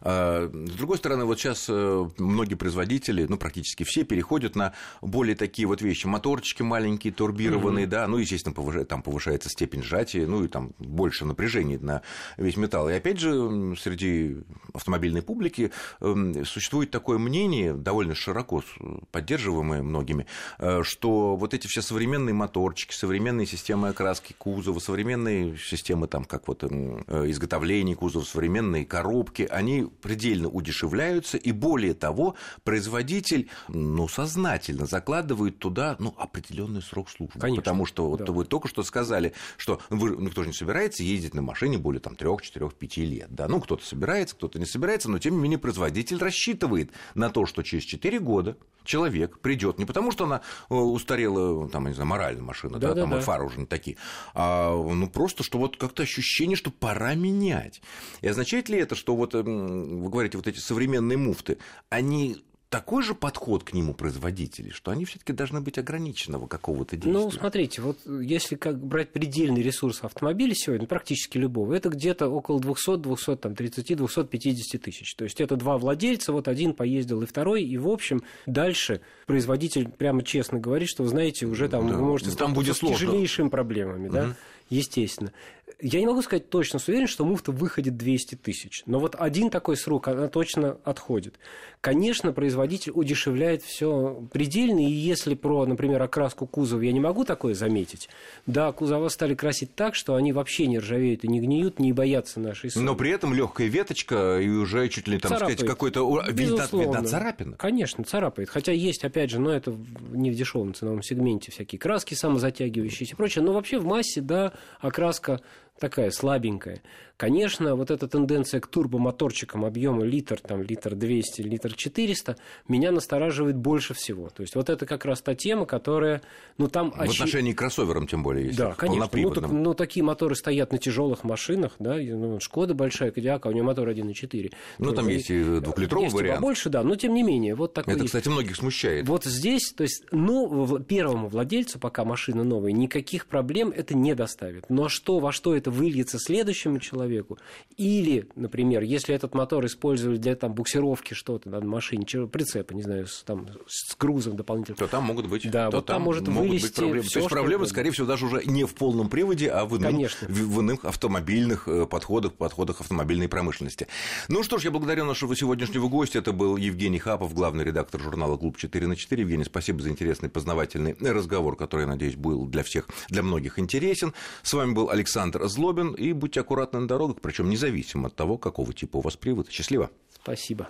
А, 0.00 0.48
с 0.48 0.76
другой 0.76 0.98
стороны, 0.98 1.24
вот 1.24 1.40
сейчас 1.40 1.66
э, 1.68 2.08
многие 2.18 2.54
производители, 2.54 3.26
ну, 3.28 3.36
практически 3.36 3.82
все, 3.82 4.04
переходят 4.04 4.54
на 4.54 4.74
более 5.00 5.34
такие 5.34 5.66
вот 5.66 5.82
вещи. 5.82 6.06
Моторчики 6.06 6.62
маленькие, 6.62 7.12
турбированные, 7.12 7.88
да, 7.88 8.06
ну, 8.06 8.18
естественно, 8.18 8.54
повышает, 8.54 8.86
там 8.86 9.02
повышается 9.02 9.48
степень 9.48 9.71
степень 9.72 9.82
сжатия, 9.82 10.26
ну 10.26 10.44
и 10.44 10.48
там 10.48 10.72
больше 10.78 11.24
напряжения 11.24 11.78
на 11.78 12.02
весь 12.36 12.56
металл. 12.56 12.88
И 12.88 12.92
опять 12.92 13.18
же, 13.18 13.74
среди 13.76 14.36
автомобильной 14.74 15.22
публики 15.22 15.72
эм, 16.00 16.44
существует 16.44 16.90
такое 16.90 17.18
мнение, 17.18 17.72
довольно 17.72 18.14
широко 18.14 18.62
поддерживаемое 19.10 19.82
многими, 19.82 20.26
э, 20.58 20.82
что 20.82 21.36
вот 21.36 21.54
эти 21.54 21.66
все 21.66 21.80
современные 21.80 22.34
моторчики, 22.34 22.94
современные 22.94 23.46
системы 23.46 23.88
окраски 23.88 24.34
кузова, 24.36 24.78
современные 24.78 25.56
системы 25.56 26.06
там, 26.06 26.24
как 26.24 26.48
вот 26.48 26.64
эм, 26.64 27.04
э, 27.06 27.30
изготовления 27.30 27.96
кузова, 27.96 28.24
современные 28.24 28.84
коробки, 28.84 29.48
они 29.50 29.88
предельно 30.02 30.48
удешевляются, 30.48 31.38
и 31.38 31.52
более 31.52 31.94
того, 31.94 32.34
производитель 32.64 33.48
ну, 33.68 34.08
сознательно 34.08 34.86
закладывает 34.86 35.58
туда 35.58 35.96
ну, 35.98 36.14
определенный 36.18 36.82
срок 36.82 37.08
службы. 37.08 37.40
Конечно, 37.40 37.62
потому 37.62 37.86
что 37.86 38.10
вот 38.10 38.24
да. 38.24 38.32
вы 38.32 38.44
только 38.44 38.68
что 38.68 38.82
сказали, 38.82 39.32
что 39.62 39.80
вы, 39.90 40.16
никто 40.16 40.42
же 40.42 40.48
не 40.48 40.54
собирается 40.54 41.04
ездить 41.04 41.34
на 41.34 41.42
машине 41.42 41.78
более 41.78 42.00
там, 42.00 42.16
3, 42.16 42.28
4, 42.42 42.68
5 42.68 42.96
лет. 42.98 43.28
Да? 43.30 43.46
Ну, 43.46 43.60
кто-то 43.60 43.86
собирается, 43.86 44.34
кто-то 44.34 44.58
не 44.58 44.66
собирается, 44.66 45.08
но 45.08 45.18
тем 45.20 45.36
не 45.36 45.40
менее 45.40 45.58
производитель 45.58 46.18
рассчитывает 46.18 46.90
на 47.14 47.30
то, 47.30 47.46
что 47.46 47.62
через 47.62 47.84
4 47.84 48.18
года 48.18 48.56
человек 48.84 49.38
придет 49.38 49.78
не 49.78 49.84
потому, 49.84 50.10
что 50.10 50.24
она 50.24 50.40
э, 50.68 50.74
устарела, 50.74 51.68
там, 51.68 51.86
не 51.86 51.94
знаю, 51.94 52.08
моральная 52.08 52.42
машина, 52.42 52.80
да, 52.80 52.88
да, 52.88 52.94
да 52.94 53.00
там 53.02 53.10
да. 53.10 53.20
фары 53.20 53.44
уже 53.44 53.60
не 53.60 53.66
такие, 53.66 53.96
а 54.34 54.74
ну 54.74 55.08
просто, 55.08 55.44
что 55.44 55.58
вот 55.58 55.76
как-то 55.76 56.02
ощущение, 56.02 56.56
что 56.56 56.72
пора 56.72 57.14
менять. 57.14 57.80
И 58.20 58.26
означает 58.26 58.68
ли 58.68 58.78
это, 58.78 58.96
что 58.96 59.14
вот 59.14 59.34
вы 59.34 60.08
говорите, 60.10 60.38
вот 60.38 60.48
эти 60.48 60.58
современные 60.58 61.16
муфты, 61.16 61.58
они 61.88 62.42
такой 62.72 63.02
же 63.02 63.14
подход 63.14 63.64
к 63.64 63.74
нему 63.74 63.92
производителей, 63.92 64.70
что 64.70 64.92
они 64.92 65.04
все-таки 65.04 65.34
должны 65.34 65.60
быть 65.60 65.76
ограниченного 65.76 66.46
какого-то 66.46 66.96
действия. 66.96 67.12
Ну, 67.12 67.30
смотрите, 67.30 67.82
вот 67.82 67.98
если 68.06 68.56
как 68.56 68.82
брать 68.82 69.12
предельный 69.12 69.60
ресурс 69.60 70.02
автомобиля 70.02 70.54
сегодня, 70.54 70.86
практически 70.86 71.36
любого, 71.36 71.74
это 71.74 71.90
где-то 71.90 72.28
около 72.28 72.60
200, 72.60 72.96
230, 72.96 73.96
250 73.98 74.80
тысяч. 74.80 75.14
То 75.14 75.24
есть 75.24 75.38
это 75.42 75.56
два 75.56 75.76
владельца, 75.76 76.32
вот 76.32 76.48
один 76.48 76.72
поездил 76.72 77.20
и 77.20 77.26
второй, 77.26 77.62
и 77.62 77.76
в 77.76 77.88
общем 77.88 78.22
дальше 78.46 79.02
производитель 79.26 79.90
прямо 79.90 80.22
честно 80.22 80.58
говорит, 80.58 80.88
что, 80.88 81.02
вы 81.02 81.10
знаете, 81.10 81.44
уже 81.44 81.68
там 81.68 81.86
да, 81.86 81.94
вы 81.94 82.00
можете 82.00 82.34
там 82.34 82.54
будет 82.54 82.76
с 82.76 82.78
сложно. 82.78 82.96
тяжелейшими 82.96 83.50
проблемами, 83.50 84.06
угу. 84.06 84.14
да, 84.14 84.36
естественно. 84.72 85.32
Я 85.80 85.98
не 85.98 86.06
могу 86.06 86.22
сказать 86.22 86.48
точно 86.48 86.78
с 86.78 86.86
уверенностью, 86.86 87.14
что 87.14 87.24
муфта 87.24 87.50
выходит 87.50 87.96
200 87.96 88.36
тысяч. 88.36 88.84
Но 88.86 89.00
вот 89.00 89.16
один 89.18 89.50
такой 89.50 89.76
срок, 89.76 90.06
она 90.08 90.28
точно 90.28 90.78
отходит. 90.84 91.34
Конечно, 91.80 92.32
производитель 92.32 92.92
удешевляет 92.94 93.64
все 93.64 94.24
предельно. 94.32 94.78
И 94.78 94.90
если 94.90 95.34
про, 95.34 95.66
например, 95.66 96.00
окраску 96.00 96.46
кузова 96.46 96.82
я 96.82 96.92
не 96.92 97.00
могу 97.00 97.24
такое 97.24 97.54
заметить, 97.54 98.08
да, 98.46 98.70
кузова 98.70 99.08
стали 99.08 99.34
красить 99.34 99.74
так, 99.74 99.96
что 99.96 100.14
они 100.14 100.32
вообще 100.32 100.68
не 100.68 100.78
ржавеют 100.78 101.24
и 101.24 101.28
не 101.28 101.40
гниют, 101.40 101.80
не 101.80 101.92
боятся 101.92 102.38
нашей 102.38 102.70
соли. 102.70 102.84
Но 102.84 102.94
при 102.94 103.10
этом 103.10 103.34
легкая 103.34 103.66
веточка 103.66 104.38
и 104.38 104.48
уже 104.48 104.88
чуть 104.88 105.08
ли, 105.08 105.18
там 105.18 105.30
царапает. 105.30 105.58
сказать, 105.58 105.68
какой-то... 105.68 106.22
Видна, 106.28 106.68
видна 106.70 107.02
царапина. 107.02 107.56
Конечно, 107.56 108.04
царапает. 108.04 108.48
Хотя 108.48 108.70
есть, 108.70 109.04
опять 109.04 109.30
же, 109.30 109.40
но 109.40 109.50
это 109.50 109.76
не 110.12 110.30
в 110.30 110.36
дешевом 110.36 110.74
ценовом 110.74 111.02
сегменте 111.02 111.50
всякие 111.50 111.80
краски 111.80 112.14
самозатягивающиеся 112.14 113.14
и 113.14 113.16
прочее. 113.16 113.42
Но 113.42 113.52
вообще 113.52 113.80
в 113.80 113.84
массе, 113.84 114.20
да, 114.20 114.52
окраска 114.80 115.40
такая 115.78 116.10
слабенькая. 116.10 116.82
Конечно, 117.16 117.76
вот 117.76 117.92
эта 117.92 118.08
тенденция 118.08 118.58
к 118.60 118.66
турбомоторчикам 118.66 119.64
объема 119.64 120.02
литр, 120.02 120.40
там, 120.40 120.60
литр 120.60 120.96
200, 120.96 121.42
литр 121.42 121.72
400 121.72 122.36
меня 122.66 122.90
настораживает 122.90 123.54
больше 123.54 123.94
всего. 123.94 124.28
То 124.28 124.40
есть 124.40 124.56
вот 124.56 124.68
это 124.68 124.86
как 124.86 125.04
раз 125.04 125.20
та 125.20 125.36
тема, 125.36 125.64
которая, 125.64 126.20
ну 126.58 126.66
там... 126.66 126.90
В 126.90 127.00
очи... 127.00 127.10
отношении 127.20 127.52
к 127.52 127.58
кроссоверам 127.58 128.08
тем 128.08 128.24
более, 128.24 128.46
если 128.46 128.58
Да, 128.58 128.72
конечно. 128.72 129.08
Ну, 129.12 129.30
так, 129.30 129.50
ну, 129.52 129.74
такие 129.74 130.02
моторы 130.02 130.34
стоят 130.34 130.72
на 130.72 130.78
тяжелых 130.78 131.22
машинах, 131.22 131.74
да, 131.78 131.94
ну, 131.96 132.40
Шкода 132.40 132.74
большая, 132.74 133.12
Кодиака, 133.12 133.46
у 133.46 133.52
нее 133.52 133.62
мотор 133.62 133.88
1.4. 133.88 134.52
Ну, 134.78 134.86
ну, 134.86 134.92
там 134.92 135.06
есть 135.06 135.30
и 135.30 135.60
двухлитровый 135.60 136.06
есть 136.06 136.16
вариант. 136.16 136.40
Больше, 136.40 136.70
да, 136.70 136.82
но 136.82 136.96
тем 136.96 137.14
не 137.14 137.22
менее. 137.22 137.54
Вот 137.54 137.72
такой 137.72 137.94
это, 137.94 138.04
кстати, 138.04 138.28
многих 138.28 138.56
смущает. 138.56 139.06
Вот 139.06 139.24
здесь, 139.24 139.72
то 139.72 139.84
есть, 139.84 140.06
ну, 140.10 140.80
первому 140.80 141.28
владельцу, 141.28 141.78
пока 141.78 142.04
машина 142.04 142.42
новая, 142.42 142.72
никаких 142.72 143.26
проблем 143.26 143.72
это 143.74 143.94
не 143.94 144.16
доставит. 144.16 144.68
Но 144.68 144.88
что, 144.88 145.20
во 145.20 145.30
что 145.30 145.54
это 145.54 145.61
выльется 145.70 146.18
следующему 146.18 146.78
человеку, 146.78 147.38
или, 147.76 148.28
например, 148.36 148.82
если 148.82 149.14
этот 149.14 149.34
мотор 149.34 149.64
использовали 149.66 150.18
для 150.18 150.36
там, 150.36 150.54
буксировки 150.54 151.14
что-то 151.14 151.48
на 151.48 151.60
машине, 151.60 152.06
прицепа, 152.26 152.74
не 152.74 152.82
знаю, 152.82 153.06
с, 153.06 153.22
там, 153.22 153.48
с 153.66 153.96
грузом 153.96 154.36
дополнительным. 154.36 154.78
То 154.78 154.88
там 154.88 155.04
могут 155.04 155.26
быть, 155.26 155.50
да, 155.50 155.70
то 155.70 155.78
вот 155.78 155.86
там, 155.86 156.02
может 156.02 156.28
могут 156.28 156.50
быть 156.50 156.74
проблемы. 156.74 157.08
То 157.08 157.18
есть 157.18 157.28
проблемы, 157.28 157.66
скорее 157.66 157.90
всего, 157.90 158.06
даже 158.06 158.26
уже 158.26 158.44
не 158.44 158.64
в 158.64 158.74
полном 158.74 159.08
приводе, 159.08 159.50
а 159.50 159.64
в 159.64 159.76
иных, 159.76 160.22
в, 160.22 160.28
в 160.28 160.60
иных 160.60 160.84
автомобильных 160.84 161.68
э, 161.68 161.86
подходах, 161.86 162.34
подходах 162.34 162.80
автомобильной 162.80 163.28
промышленности. 163.28 163.86
Ну 164.28 164.42
что 164.42 164.58
ж, 164.58 164.64
я 164.64 164.70
благодарю 164.70 165.04
нашего 165.04 165.36
сегодняшнего 165.36 165.88
гостя. 165.88 166.18
Это 166.18 166.32
был 166.32 166.56
Евгений 166.56 166.98
Хапов, 166.98 167.34
главный 167.34 167.64
редактор 167.64 168.00
журнала 168.00 168.36
«Клуб 168.36 168.56
4 168.56 168.86
на 168.86 168.92
4». 168.94 169.20
Евгений, 169.20 169.44
спасибо 169.44 169.82
за 169.82 169.90
интересный 169.90 170.28
познавательный 170.28 170.96
разговор, 171.00 171.56
который, 171.56 171.86
надеюсь, 171.86 172.16
был 172.16 172.46
для 172.46 172.62
всех, 172.62 172.88
для 173.08 173.22
многих 173.22 173.58
интересен. 173.58 174.12
С 174.42 174.52
вами 174.52 174.72
был 174.72 174.90
Александр 174.90 175.42
Злобин, 175.52 175.92
и 175.92 176.12
будьте 176.12 176.40
аккуратны 176.40 176.80
на 176.80 176.88
дорогах, 176.88 177.16
причем 177.20 177.48
независимо 177.48 178.08
от 178.08 178.16
того, 178.16 178.38
какого 178.38 178.72
типа 178.72 178.96
у 178.96 179.00
вас 179.00 179.16
привод. 179.16 179.50
Счастливо. 179.50 179.90
Спасибо. 180.22 180.68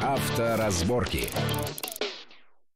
Авторазборки. 0.00 1.28